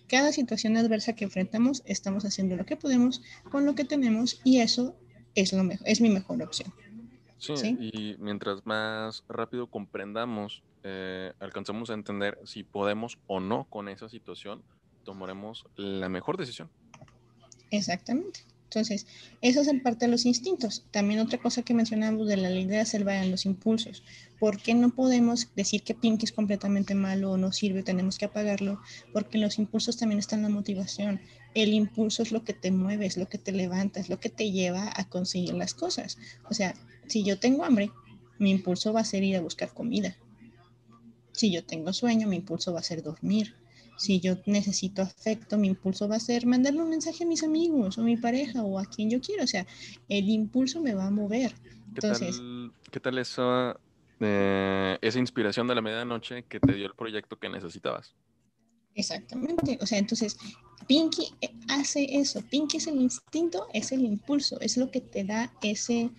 [0.07, 4.59] cada situación adversa que enfrentamos estamos haciendo lo que podemos con lo que tenemos y
[4.59, 4.95] eso
[5.35, 6.73] es lo mejor, es mi mejor opción.
[7.39, 13.89] Sí, y mientras más rápido comprendamos, eh, alcanzamos a entender si podemos o no con
[13.89, 14.63] esa situación,
[15.03, 16.69] tomaremos la mejor decisión.
[17.71, 18.41] Exactamente.
[18.69, 19.07] Entonces,
[19.41, 20.83] eso es en parte de los instintos.
[20.91, 24.03] También otra cosa que mencionamos de la ley de la selva en los impulsos.
[24.39, 28.25] ¿Por qué no podemos decir que Pink es completamente malo o no sirve, tenemos que
[28.25, 28.81] apagarlo?
[29.13, 31.21] Porque en los impulsos también está la motivación.
[31.53, 34.29] El impulso es lo que te mueve, es lo que te levanta, es lo que
[34.29, 36.17] te lleva a conseguir las cosas.
[36.49, 36.73] O sea,
[37.07, 37.89] si yo tengo hambre,
[38.37, 40.17] mi impulso va a ser ir a buscar comida.
[41.37, 43.55] Si yo tengo sueño, mi impulso va a ser dormir.
[43.95, 47.97] Si yo necesito afecto, mi impulso va a ser mandarle un mensaje a mis amigos
[47.97, 49.43] o a mi pareja o a quien yo quiero.
[49.43, 49.67] O sea,
[50.09, 51.53] el impulso me va a mover.
[51.93, 52.41] Entonces,
[52.89, 53.79] ¿qué tal, esa,
[54.19, 58.15] eh, esa inspiración de la medianoche que te dio el proyecto que necesitabas?
[58.95, 59.77] Exactamente.
[59.79, 60.37] O sea, entonces,
[60.87, 61.35] Pinky
[61.69, 62.41] hace eso.
[62.49, 66.09] Pinky es el instinto, es el impulso, es lo que te da ese,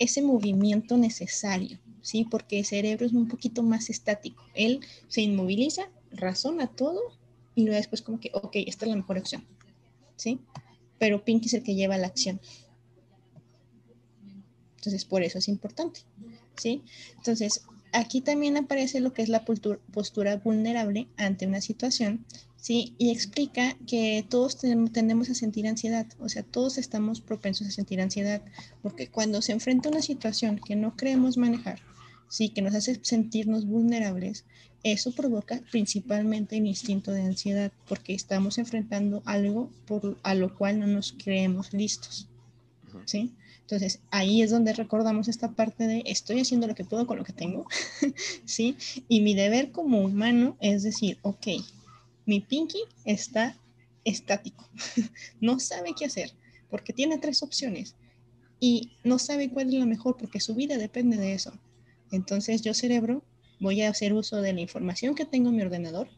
[0.00, 2.24] ese movimiento necesario, ¿sí?
[2.30, 4.44] Porque el cerebro es un poquito más estático.
[4.54, 4.78] Él
[5.08, 7.00] se inmoviliza, razona todo
[7.56, 9.44] y luego después como que, ok, esta es la mejor acción,
[10.14, 10.38] ¿sí?
[11.00, 12.40] Pero Pinky es el que lleva la acción.
[14.76, 16.02] Entonces, por eso es importante,
[16.56, 16.84] ¿sí?
[17.16, 22.24] Entonces, aquí también aparece lo que es la postura vulnerable ante una situación
[22.66, 22.94] ¿sí?
[22.98, 28.00] Y explica que todos tendemos a sentir ansiedad, o sea, todos estamos propensos a sentir
[28.00, 28.42] ansiedad,
[28.82, 31.78] porque cuando se enfrenta a una situación que no creemos manejar,
[32.28, 32.50] ¿sí?
[32.50, 34.44] Que nos hace sentirnos vulnerables,
[34.82, 40.78] eso provoca principalmente el instinto de ansiedad, porque estamos enfrentando algo por, a lo cual
[40.80, 42.28] no nos creemos listos,
[43.04, 43.32] ¿sí?
[43.62, 47.24] Entonces, ahí es donde recordamos esta parte de estoy haciendo lo que puedo con lo
[47.24, 47.66] que tengo,
[48.44, 48.76] ¿sí?
[49.08, 51.48] Y mi deber como humano es decir, ok,
[52.26, 53.56] mi Pinky está
[54.04, 54.68] estático,
[55.40, 56.32] no sabe qué hacer
[56.70, 57.94] porque tiene tres opciones
[58.60, 61.52] y no sabe cuál es la mejor porque su vida depende de eso.
[62.10, 63.24] Entonces yo cerebro
[63.60, 66.08] voy a hacer uso de la información que tengo en mi ordenador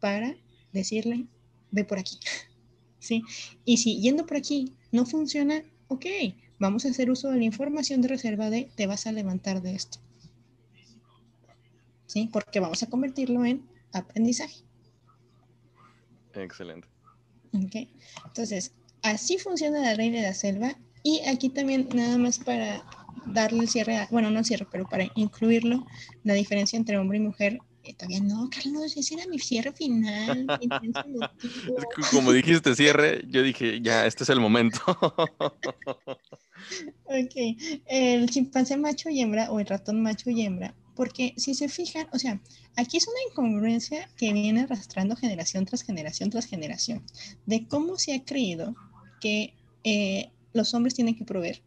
[0.00, 0.36] para
[0.72, 1.26] decirle,
[1.70, 2.18] ve por aquí.
[2.98, 3.22] ¿Sí?
[3.64, 6.06] Y si yendo por aquí no funciona, ok,
[6.58, 9.74] vamos a hacer uso de la información de reserva de te vas a levantar de
[9.74, 9.98] esto.
[12.06, 12.28] ¿Sí?
[12.32, 14.62] Porque vamos a convertirlo en aprendizaje.
[16.34, 16.88] Excelente.
[17.52, 17.88] Ok.
[18.26, 20.78] Entonces, así funciona la ley de la selva.
[21.02, 22.84] Y aquí también, nada más para
[23.26, 25.86] darle el cierre, bueno, no cierre, pero para incluirlo,
[26.24, 27.58] la diferencia entre hombre y mujer.
[27.84, 30.46] Eh, todavía no, Carlos, ese era mi cierre final.
[32.12, 34.78] Como dijiste cierre, yo dije, ya, este es el momento.
[37.04, 37.34] ok,
[37.86, 42.06] el chimpancé macho y hembra o el ratón macho y hembra porque si se fijan,
[42.12, 42.40] o sea,
[42.76, 47.02] aquí es una incongruencia que viene arrastrando generación tras generación tras generación,
[47.46, 48.74] de cómo se ha creído
[49.20, 49.54] que
[49.84, 51.62] eh, los hombres tienen que proveer,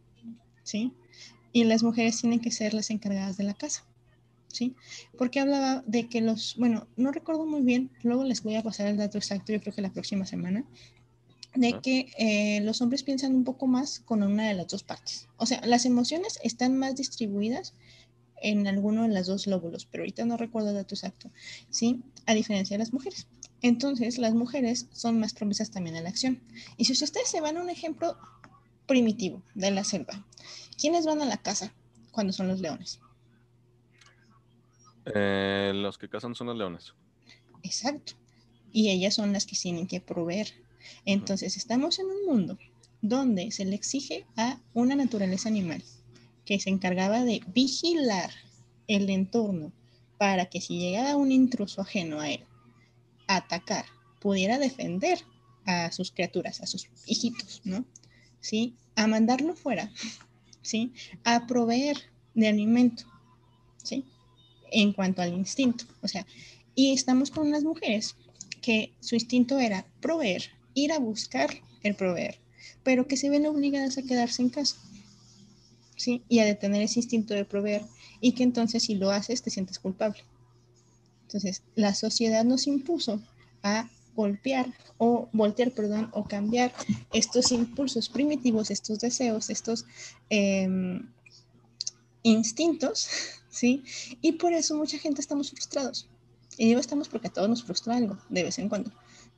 [0.63, 0.93] ¿sí?
[1.55, 3.85] Y las mujeres tienen que ser las encargadas de la casa,
[4.49, 4.75] ¿sí?
[5.17, 8.87] Porque hablaba de que los, bueno, no recuerdo muy bien, luego les voy a pasar
[8.87, 10.65] el dato exacto, yo creo que la próxima semana,
[11.55, 15.29] de que eh, los hombres piensan un poco más con una de las dos partes.
[15.37, 17.73] O sea, las emociones están más distribuidas
[18.41, 21.31] en alguno de los dos lóbulos, pero ahorita no recuerdo el dato exacto,
[21.69, 22.01] ¿sí?
[22.25, 23.27] A diferencia de las mujeres.
[23.61, 26.41] Entonces, las mujeres son más promesas también a la acción.
[26.75, 28.17] Y si ustedes se van a un ejemplo
[28.87, 30.25] primitivo de la selva,
[30.77, 31.73] ¿quiénes van a la casa
[32.11, 32.99] cuando son los leones?
[35.13, 36.93] Eh, los que cazan son los leones.
[37.63, 38.13] Exacto.
[38.71, 40.47] Y ellas son las que tienen que proveer.
[41.05, 42.57] Entonces, estamos en un mundo
[43.01, 45.83] donde se le exige a una naturaleza animal
[46.45, 48.31] que se encargaba de vigilar
[48.87, 49.71] el entorno
[50.17, 52.45] para que si llegara un intruso ajeno a él
[53.27, 53.85] a atacar,
[54.19, 55.19] pudiera defender
[55.65, 57.85] a sus criaturas, a sus hijitos, ¿no?
[58.39, 58.75] ¿Sí?
[58.95, 59.91] A mandarlo fuera,
[60.65, 60.91] ¿sí?
[61.23, 61.97] A proveer
[62.33, 63.05] de alimento,
[63.83, 64.03] ¿sí?
[64.71, 66.25] En cuanto al instinto, o sea,
[66.73, 68.15] y estamos con unas mujeres
[68.61, 71.49] que su instinto era proveer, ir a buscar
[71.83, 72.39] el proveer,
[72.83, 74.75] pero que se ven obligadas a quedarse en casa.
[75.95, 76.23] ¿sí?
[76.27, 77.83] Y a detener ese instinto de proveer
[78.19, 80.23] y que entonces si lo haces te sientes culpable.
[81.21, 83.21] Entonces, la sociedad nos impuso
[83.63, 86.73] a golpear o voltear, perdón, o cambiar
[87.13, 89.85] estos impulsos primitivos, estos deseos, estos
[90.29, 91.07] em,
[92.23, 93.09] instintos,
[93.49, 93.83] ¿sí?
[94.21, 96.07] Y por eso mucha gente estamos frustrados.
[96.57, 98.91] Y digo estamos porque a todos nos frustra algo de vez en cuando,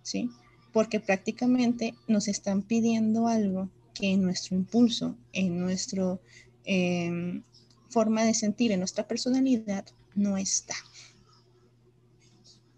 [0.03, 0.29] ¿sí?
[0.71, 6.21] Porque prácticamente nos están pidiendo algo que en nuestro impulso, en nuestro
[6.69, 7.43] Em,
[7.89, 10.75] forma de sentir en nuestra personalidad no está.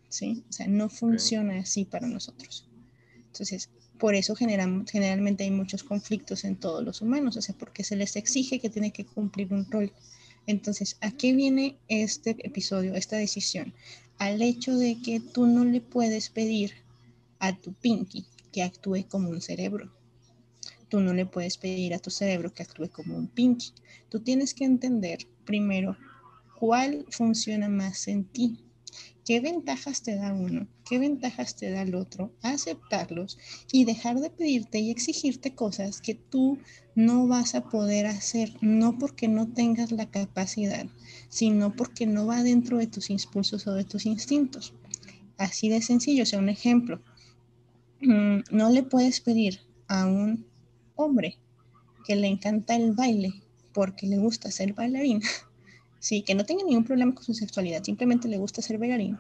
[0.10, 0.44] ¿Sí?
[0.50, 2.68] O sea, no funciona así para nosotros.
[3.28, 7.96] Entonces, por eso generalmente hay muchos conflictos en todos los humanos, o sea, porque se
[7.96, 9.92] les exige que tienen que cumplir un rol.
[10.48, 13.74] Entonces, ¿a qué viene este episodio, esta decisión?
[14.18, 16.74] Al hecho de que tú no le puedes pedir
[17.40, 19.92] a tu Pinky que actúe como un cerebro.
[20.90, 23.74] Tú no le puedes pedir a tu cerebro que actúe como un pinky.
[24.10, 25.96] Tú tienes que entender primero
[26.60, 28.58] cuál funciona más en ti.
[29.30, 30.68] ¿Qué ventajas te da uno?
[30.90, 32.34] ¿Qué ventajas te da el otro?
[32.42, 33.38] Aceptarlos
[33.72, 36.58] y dejar de pedirte y exigirte cosas que tú
[36.96, 40.88] no vas a poder hacer, no porque no tengas la capacidad,
[41.30, 44.74] sino porque no va dentro de tus impulsos o de tus instintos.
[45.38, 47.00] Así de sencillo, o sea, un ejemplo.
[48.02, 50.48] Mm, no le puedes pedir a un
[50.96, 51.38] hombre
[52.04, 55.22] que le encanta el baile porque le gusta ser bailarín,
[56.00, 59.18] sí, que no tenga ningún problema con su sexualidad, simplemente le gusta ser bailarín,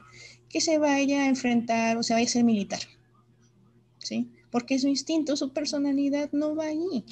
[0.49, 2.81] que se vaya a enfrentar o se vaya a ser militar,
[3.99, 4.31] ¿sí?
[4.51, 7.05] Porque su instinto, su personalidad no va ahí.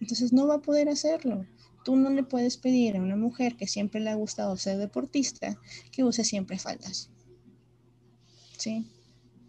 [0.00, 1.46] Entonces no va a poder hacerlo.
[1.84, 5.58] Tú no le puedes pedir a una mujer que siempre le ha gustado ser deportista
[5.90, 7.10] que use siempre faldas.
[8.56, 8.86] ¿Sí?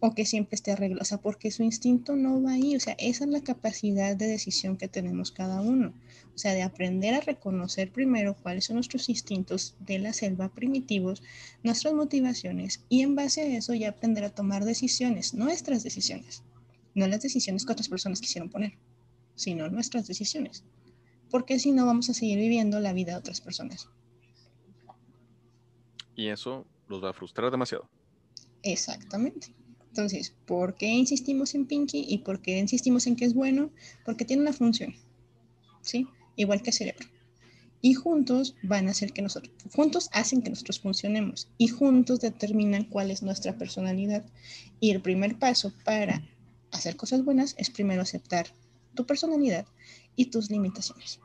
[0.08, 2.96] O que siempre esté arreglado, o sea, porque su instinto no va ahí, o sea,
[2.98, 5.94] esa es la capacidad de decisión que tenemos cada uno,
[6.34, 11.22] o sea, de aprender a reconocer primero cuáles son nuestros instintos de la selva primitivos,
[11.62, 16.42] nuestras motivaciones y en base a eso ya aprender a tomar decisiones, nuestras decisiones,
[16.96, 18.78] no las decisiones que otras personas quisieron poner,
[19.36, 20.64] sino nuestras decisiones,
[21.30, 23.90] porque si no vamos a seguir viviendo la vida de otras personas.
[26.16, 27.90] Y eso los va a frustrar demasiado.
[28.64, 29.57] Exactamente.
[29.98, 33.72] Entonces, ¿por qué insistimos en Pinky y por qué insistimos en que es bueno?
[34.06, 34.94] Porque tiene una función,
[35.82, 36.06] ¿sí?
[36.36, 37.08] Igual que cerebro.
[37.82, 42.84] Y juntos van a hacer que nosotros, juntos hacen que nosotros funcionemos y juntos determinan
[42.84, 44.24] cuál es nuestra personalidad.
[44.80, 46.22] Y el primer paso para
[46.72, 48.46] hacer cosas buenas es primero aceptar
[48.94, 49.66] tu personalidad
[50.16, 51.20] y tus limitaciones,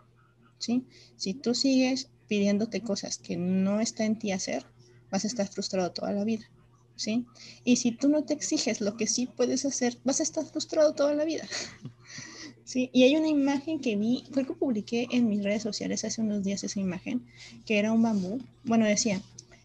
[0.58, 0.86] ¿sí?
[1.16, 4.64] Si tú sigues pidiéndote cosas que no está en ti hacer,
[5.10, 6.48] vas a estar frustrado toda la vida.
[7.02, 7.26] ¿Sí?
[7.64, 10.94] Y si tú no te exiges lo que sí puedes hacer, vas a estar frustrado
[10.94, 11.44] toda la vida.
[12.64, 16.22] Sí, y hay una imagen que vi, fue que publiqué en mis redes sociales hace
[16.22, 17.26] unos días esa imagen,
[17.66, 18.40] que era un bambú.
[18.64, 19.20] Bueno, decía,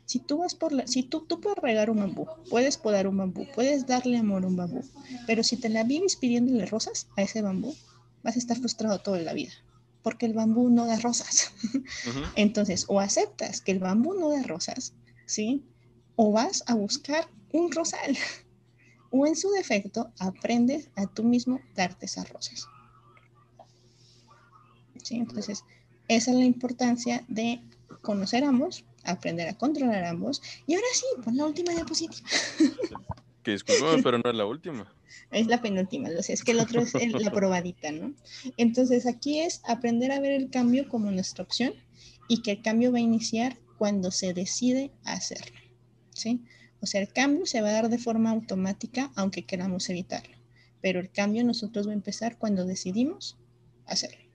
[0.06, 3.16] si tú vas por la, si tú, tú puedes regar un bambú, puedes podar un
[3.16, 4.82] bambú, puedes darle amor a un bambú,
[5.28, 7.76] pero si te la vives pidiéndole rosas a ese bambú,
[8.24, 9.54] vas a estar frustrado toda la vida,
[10.02, 11.54] porque el bambú no da rosas.
[12.36, 14.94] Entonces, o aceptas que el bambú no da rosas,
[15.28, 15.64] ¿sí?
[16.18, 18.18] O vas a buscar un rosal,
[19.12, 22.68] o en su defecto, aprendes a tú mismo darte esas rosas.
[25.10, 25.64] Entonces,
[26.10, 27.62] esa es la importancia de
[28.02, 30.42] conocer ambos, aprender a controlar ambos.
[30.66, 32.16] Y ahora sí, pon la última diapositiva.
[33.44, 34.94] Que disculpame, pero no es la última.
[35.32, 38.14] Es la penúltima, o sea, es que el otro es la probadita, ¿no?
[38.58, 41.74] Entonces, aquí es aprender a ver el cambio como nuestra opción
[42.28, 45.58] y que el cambio va a iniciar cuando se decide hacerlo,
[46.18, 46.44] ¿sí?
[46.82, 50.36] O sea, el cambio se va a dar de forma automática, aunque queramos evitarlo.
[50.82, 53.38] Pero el cambio nosotros va a empezar cuando decidimos
[53.86, 54.28] hacerlo.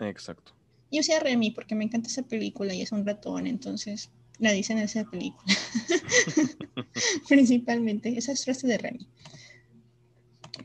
[0.00, 0.52] Exacto.
[0.90, 4.78] Yo sea Remy porque me encanta esa película y es un ratón, entonces la dicen
[4.78, 5.52] en esa película.
[7.28, 9.08] Principalmente, esa es frase de Remy.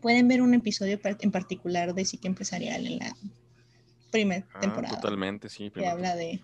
[0.01, 3.15] Pueden ver un episodio en particular de Psique Empresarial en la
[4.11, 4.95] primera ah, temporada.
[4.95, 5.71] Totalmente, sí.
[5.71, 6.41] Que habla de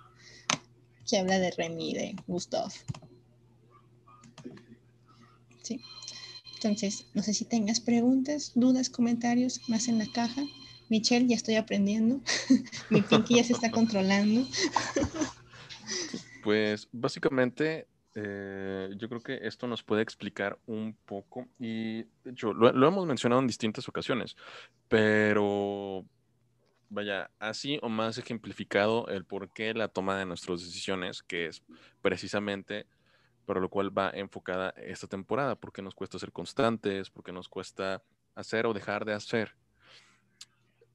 [1.07, 2.71] que habla de Remy, de Gustav.
[5.66, 5.82] Sí.
[6.53, 10.43] Entonces, no sé si tengas preguntas, dudas, comentarios más en la caja.
[10.89, 12.22] Michelle, ya estoy aprendiendo.
[12.89, 14.47] Mi pinky ya se está controlando.
[16.43, 22.53] pues básicamente eh, yo creo que esto nos puede explicar un poco y de hecho
[22.53, 24.38] lo, hemos mencionado en distintas ocasiones,
[24.88, 26.05] pero
[26.89, 31.61] vaya, así o más ejemplificado el por qué la toma de nuestras decisiones, que es
[32.01, 32.86] precisamente
[33.46, 38.04] para lo cual va enfocada esta temporada, porque nos cuesta ser constantes, porque nos cuesta
[38.36, 39.56] hacer o dejar de hacer.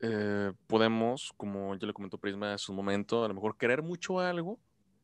[0.01, 4.20] Eh, podemos, como ya le comentó Prisma en su momento, a lo mejor querer mucho
[4.20, 4.59] algo,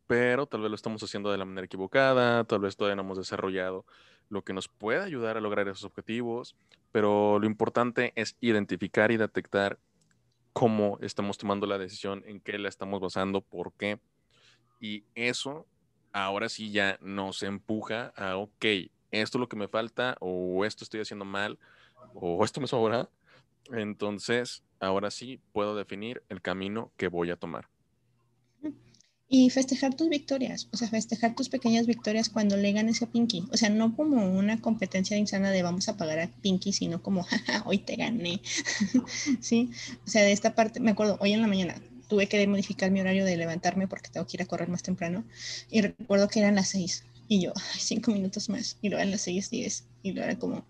[0.06, 3.18] pero tal vez lo estamos haciendo de la manera equivocada, tal vez todavía no hemos
[3.18, 3.84] desarrollado
[4.28, 6.56] lo que nos puede ayudar a lograr esos objetivos,
[6.92, 9.78] pero lo importante es identificar y detectar
[10.52, 14.00] cómo estamos tomando la decisión, en qué la estamos basando, por qué.
[14.80, 15.66] Y eso
[16.16, 18.64] ahora sí ya nos empuja a, ok,
[19.10, 21.58] esto es lo que me falta, o esto estoy haciendo mal,
[22.14, 23.10] o esto me sobra.
[23.70, 27.68] Entonces, ahora sí puedo definir el camino que voy a tomar.
[29.28, 33.44] Y festejar tus victorias, o sea, festejar tus pequeñas victorias cuando le ganes a Pinky.
[33.52, 37.24] O sea, no como una competencia insana de vamos a pagar a Pinky, sino como,
[37.24, 38.40] jaja, hoy te gané.
[39.40, 39.70] sí,
[40.06, 41.74] o sea, de esta parte, me acuerdo, hoy en la mañana
[42.08, 45.24] tuve que modificar mi horario de levantarme porque tengo que ir a correr más temprano.
[45.70, 47.04] Y recuerdo que eran las seis.
[47.28, 48.78] Y yo, cinco minutos más.
[48.82, 49.84] Y luego eran las seis, diez.
[50.02, 50.66] Y luego era como,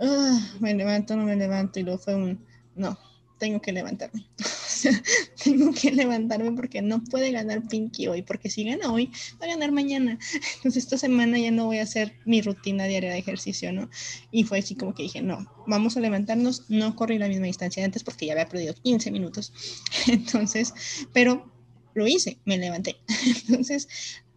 [0.00, 1.80] ah, me levanto, no me levanto.
[1.80, 2.98] Y luego fue un, no,
[3.42, 4.24] tengo que levantarme.
[5.44, 9.48] tengo que levantarme porque no puede ganar Pinky hoy, porque si gana hoy, va a
[9.48, 10.16] ganar mañana.
[10.58, 13.90] Entonces esta semana ya no voy a hacer mi rutina diaria de ejercicio, ¿no?
[14.30, 17.84] Y fue así como que dije, no, vamos a levantarnos, no corrí la misma distancia
[17.84, 19.52] antes porque ya había perdido 15 minutos.
[20.06, 20.72] Entonces,
[21.12, 21.52] pero
[21.94, 22.94] lo hice, me levanté.
[23.48, 23.88] Entonces,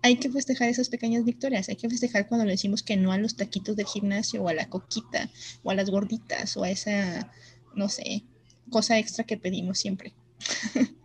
[0.01, 3.19] hay que festejar esas pequeñas victorias, hay que festejar cuando le decimos que no a
[3.19, 5.29] los taquitos del gimnasio o a la coquita
[5.61, 7.31] o a las gorditas o a esa,
[7.75, 8.23] no sé,
[8.69, 10.13] cosa extra que pedimos siempre.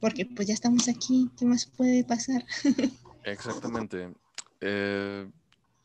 [0.00, 2.44] Porque pues ya estamos aquí, ¿qué más puede pasar?
[3.24, 4.12] Exactamente.
[4.60, 5.28] Eh,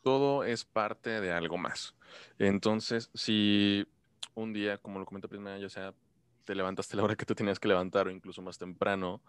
[0.02, 1.94] todo es parte de algo más.
[2.38, 3.86] Entonces, si
[4.34, 5.94] un día, como lo comentó primero, ya sea
[6.44, 9.20] te levantaste la hora que te tenías que levantar o incluso más temprano,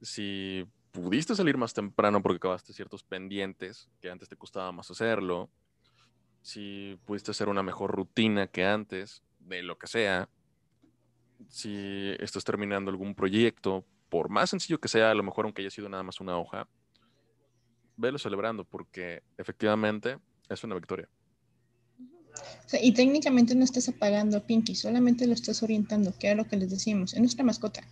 [0.00, 5.50] si pudiste salir más temprano porque acabaste ciertos pendientes que antes te costaba más hacerlo,
[6.42, 10.28] si pudiste hacer una mejor rutina que antes, de lo que sea,
[11.48, 15.70] si estás terminando algún proyecto, por más sencillo que sea, a lo mejor aunque haya
[15.70, 16.68] sido nada más una hoja,
[17.96, 20.18] velo celebrando porque efectivamente
[20.48, 21.08] es una victoria.
[22.80, 26.56] y técnicamente no estás apagando a Pinky, solamente lo estás orientando, que era lo que
[26.56, 27.82] les decimos, es nuestra mascota.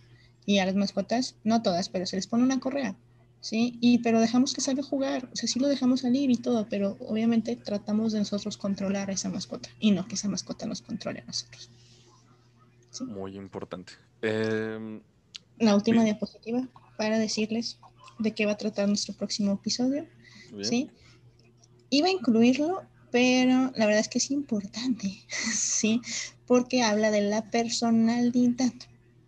[0.45, 2.95] Y a las mascotas, no todas, pero se les pone una correa,
[3.41, 3.77] ¿sí?
[3.79, 6.67] Y pero dejamos que salga a jugar, o sea, sí lo dejamos salir y todo,
[6.67, 10.81] pero obviamente tratamos de nosotros controlar a esa mascota y no que esa mascota nos
[10.81, 11.69] controle a nosotros.
[12.99, 13.93] Muy importante.
[14.21, 15.01] Em,
[15.57, 16.67] la última diapositiva
[16.97, 17.79] para decirles
[18.19, 20.05] de qué va a tratar nuestro próximo episodio.
[20.61, 20.89] ¿sí?
[21.89, 26.01] Iba a incluirlo, pero la verdad es que es importante, ¿sí?
[26.45, 28.73] Porque habla de la personalidad.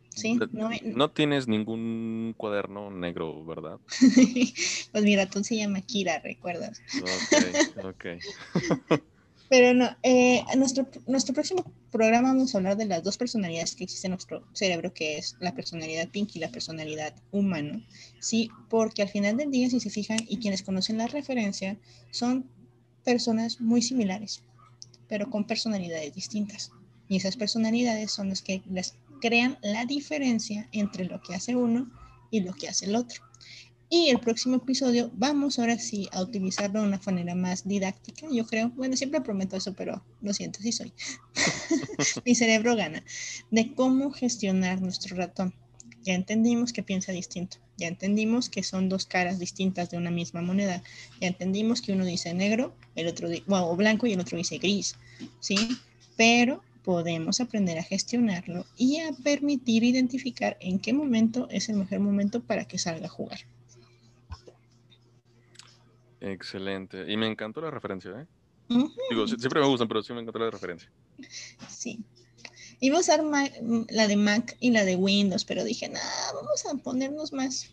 [0.10, 0.40] Sí,
[0.84, 3.80] no, tienes ningún cuaderno negro, ¿verdad?
[4.92, 6.80] pues mi ratón se llama Kira, ¿recuerdas?
[7.02, 8.06] Ok, ok.
[9.54, 13.84] Pero no, eh, nuestro, nuestro próximo programa vamos a hablar de las dos personalidades que
[13.84, 17.80] existen en nuestro cerebro, que es la personalidad pink y la personalidad humano.
[18.20, 21.78] Sí, porque al final del día, si se fijan, y quienes conocen la referencia,
[22.10, 22.50] son
[23.04, 24.42] personas muy similares,
[25.08, 26.72] pero con personalidades distintas.
[27.08, 31.92] Y esas personalidades son las que les crean la diferencia entre lo que hace uno
[32.32, 33.22] y lo que hace el otro.
[33.96, 38.44] Y el próximo episodio vamos ahora sí a utilizarlo de una manera más didáctica, yo
[38.48, 38.72] creo.
[38.72, 40.92] Bueno, siempre prometo eso, pero lo siento, sí soy.
[42.26, 43.04] Mi cerebro gana.
[43.52, 45.54] De cómo gestionar nuestro ratón.
[46.04, 47.58] Ya entendimos que piensa distinto.
[47.78, 50.82] Ya entendimos que son dos caras distintas de una misma moneda.
[51.22, 54.96] Ya entendimos que uno dice negro, el otro o blanco y el otro dice gris.
[55.40, 55.78] ¿Sí?
[56.18, 62.00] Pero podemos aprender a gestionarlo y a permitir identificar en qué momento es el mejor
[62.00, 63.42] momento para que salga a jugar.
[66.24, 67.12] Excelente.
[67.12, 68.26] Y me encantó la referencia, ¿eh?
[69.10, 70.90] Digo, siempre me gustan, pero sí me encantó la referencia.
[71.68, 72.00] Sí.
[72.80, 73.22] Iba a usar
[73.90, 76.00] la de Mac y la de Windows, pero dije, no,
[76.34, 77.72] vamos a ponernos más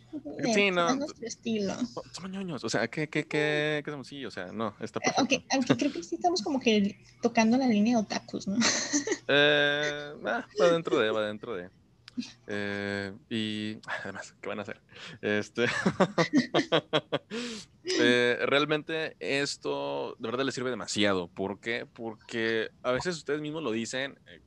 [0.53, 1.73] sí, no, nuestro estilo.
[2.11, 5.19] Somos ñoños, o sea, ¿qué, qué, qué, qué Sí, o sea, no, está perfecto.
[5.19, 8.57] Aunque, aunque creo que sí estamos como que tocando la línea de otakus, ¿no?
[9.27, 11.69] eh, va dentro de, va dentro de.
[12.47, 14.81] Eh, y además, ¿qué van a hacer?
[15.21, 15.65] Este,
[17.99, 21.27] eh, realmente esto de verdad les sirve demasiado.
[21.27, 21.85] ¿Por qué?
[21.85, 24.41] Porque a veces ustedes mismos lo dicen eh,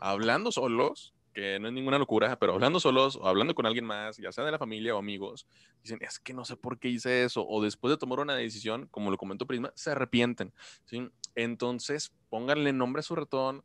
[0.00, 4.16] hablando solos, que no es ninguna locura, pero hablando solos o hablando con alguien más,
[4.16, 5.48] ya sea de la familia o amigos,
[5.82, 8.86] dicen, es que no sé por qué hice eso, o después de tomar una decisión,
[8.90, 10.52] como lo comentó Prisma, se arrepienten.
[10.84, 11.08] ¿sí?
[11.34, 13.64] Entonces, pónganle nombre a su ratón,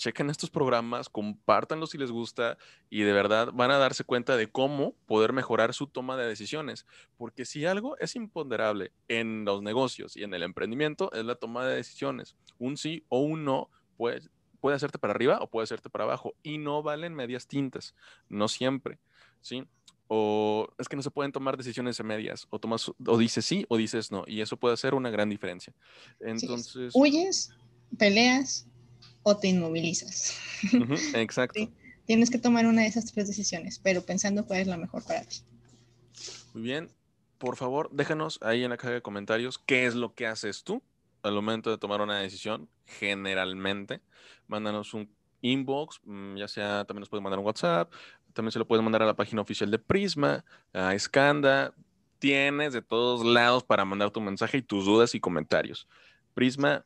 [0.00, 2.56] chequen estos programas, compártanlos si les gusta
[2.88, 6.86] y de verdad van a darse cuenta de cómo poder mejorar su toma de decisiones.
[7.18, 11.66] Porque si algo es imponderable en los negocios y en el emprendimiento es la toma
[11.66, 12.34] de decisiones.
[12.58, 14.22] Un sí o un no puede,
[14.60, 17.94] puede hacerte para arriba o puede hacerte para abajo y no valen medias tintas,
[18.28, 18.98] no siempre.
[19.42, 19.66] ¿sí?
[20.12, 23.64] o es que no se pueden tomar decisiones en medias, o tomas, o dices sí
[23.68, 25.72] o dices no, y eso puede hacer una gran diferencia.
[26.18, 26.90] Entonces.
[26.94, 27.52] huyes,
[27.96, 28.66] peleas,
[29.22, 30.36] o te inmovilizas.
[31.14, 31.68] exacto.
[32.06, 35.22] Tienes que tomar una de esas tres decisiones, pero pensando cuál es la mejor para
[35.22, 35.38] ti.
[36.54, 36.88] Muy bien.
[37.38, 40.82] Por favor, déjanos ahí en la caja de comentarios qué es lo que haces tú
[41.22, 44.00] al momento de tomar una decisión, generalmente.
[44.46, 45.08] Mándanos un
[45.40, 47.92] inbox, mm, ya sea, también nos puedes mandar un WhatsApp,
[48.32, 51.74] también se lo puedes mandar a la página oficial de Prisma, a Scanda.
[52.18, 55.88] Tienes de todos lados para mandar tu mensaje y tus dudas y comentarios.
[56.34, 56.84] Prisma,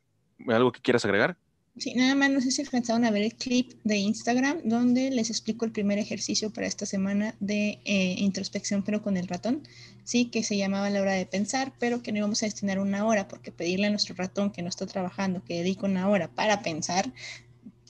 [0.48, 1.36] ¿algo que quieras agregar?
[1.76, 5.28] Sí, nada más no sé si alcanzaron a ver el clip de Instagram donde les
[5.28, 9.66] explico el primer ejercicio para esta semana de eh, introspección pero con el ratón,
[10.04, 13.04] sí, que se llamaba la hora de pensar, pero que no íbamos a destinar una
[13.04, 16.62] hora porque pedirle a nuestro ratón que no está trabajando que dedique una hora para
[16.62, 17.12] pensar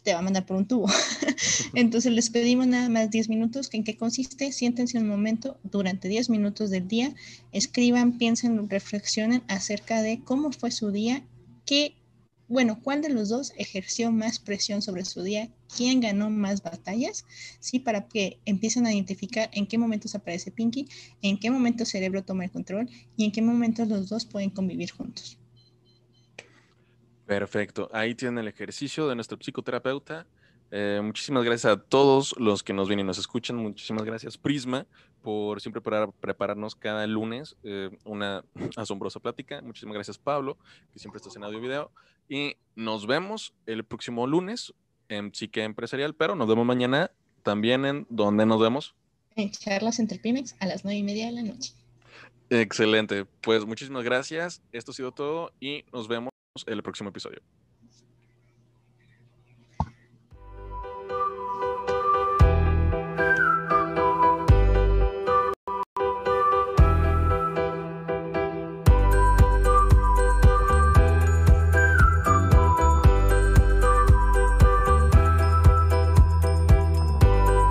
[0.03, 0.87] te va a mandar por un tubo.
[1.74, 4.53] Entonces les pedimos nada más 10 minutos, ¿en qué consiste?
[4.53, 7.14] Siéntense un momento durante 10 minutos del día,
[7.53, 11.22] escriban, piensen, reflexionen acerca de cómo fue su día,
[11.66, 11.97] qué
[12.47, 15.51] bueno, ¿cuál de los dos ejerció más presión sobre su día?
[15.75, 17.25] ¿Quién ganó más batallas?
[17.59, 20.89] Sí, para que empiecen a identificar en qué momentos aparece Pinky,
[21.23, 24.51] en qué momento el cerebro toma el control y en qué momentos los dos pueden
[24.51, 25.39] convivir juntos.
[27.27, 27.89] Perfecto.
[27.93, 30.27] Ahí tienen el ejercicio de nuestro psicoterapeuta.
[30.71, 33.57] Eh, muchísimas gracias a todos los que nos vienen y nos escuchan.
[33.57, 34.87] Muchísimas gracias, Prisma,
[35.23, 35.81] por siempre
[36.21, 38.45] prepararnos cada lunes eh, una
[38.77, 39.63] asombrosa plática.
[39.63, 40.59] Muchísimas gracias, Pablo,
[40.93, 41.91] que siempre estás en audio y video.
[42.29, 44.75] Y nos vemos el próximo lunes
[45.09, 47.11] en Psique Empresarial, pero nos vemos mañana
[47.43, 48.95] también en donde nos vemos.
[49.37, 51.72] En charlas entre Pymex a las nueve y media de la noche.
[52.51, 53.25] Excelente.
[53.41, 54.62] Pues muchísimas gracias.
[54.72, 56.31] Esto ha sido todo y nos vemos
[56.66, 57.41] en el próximo episodio.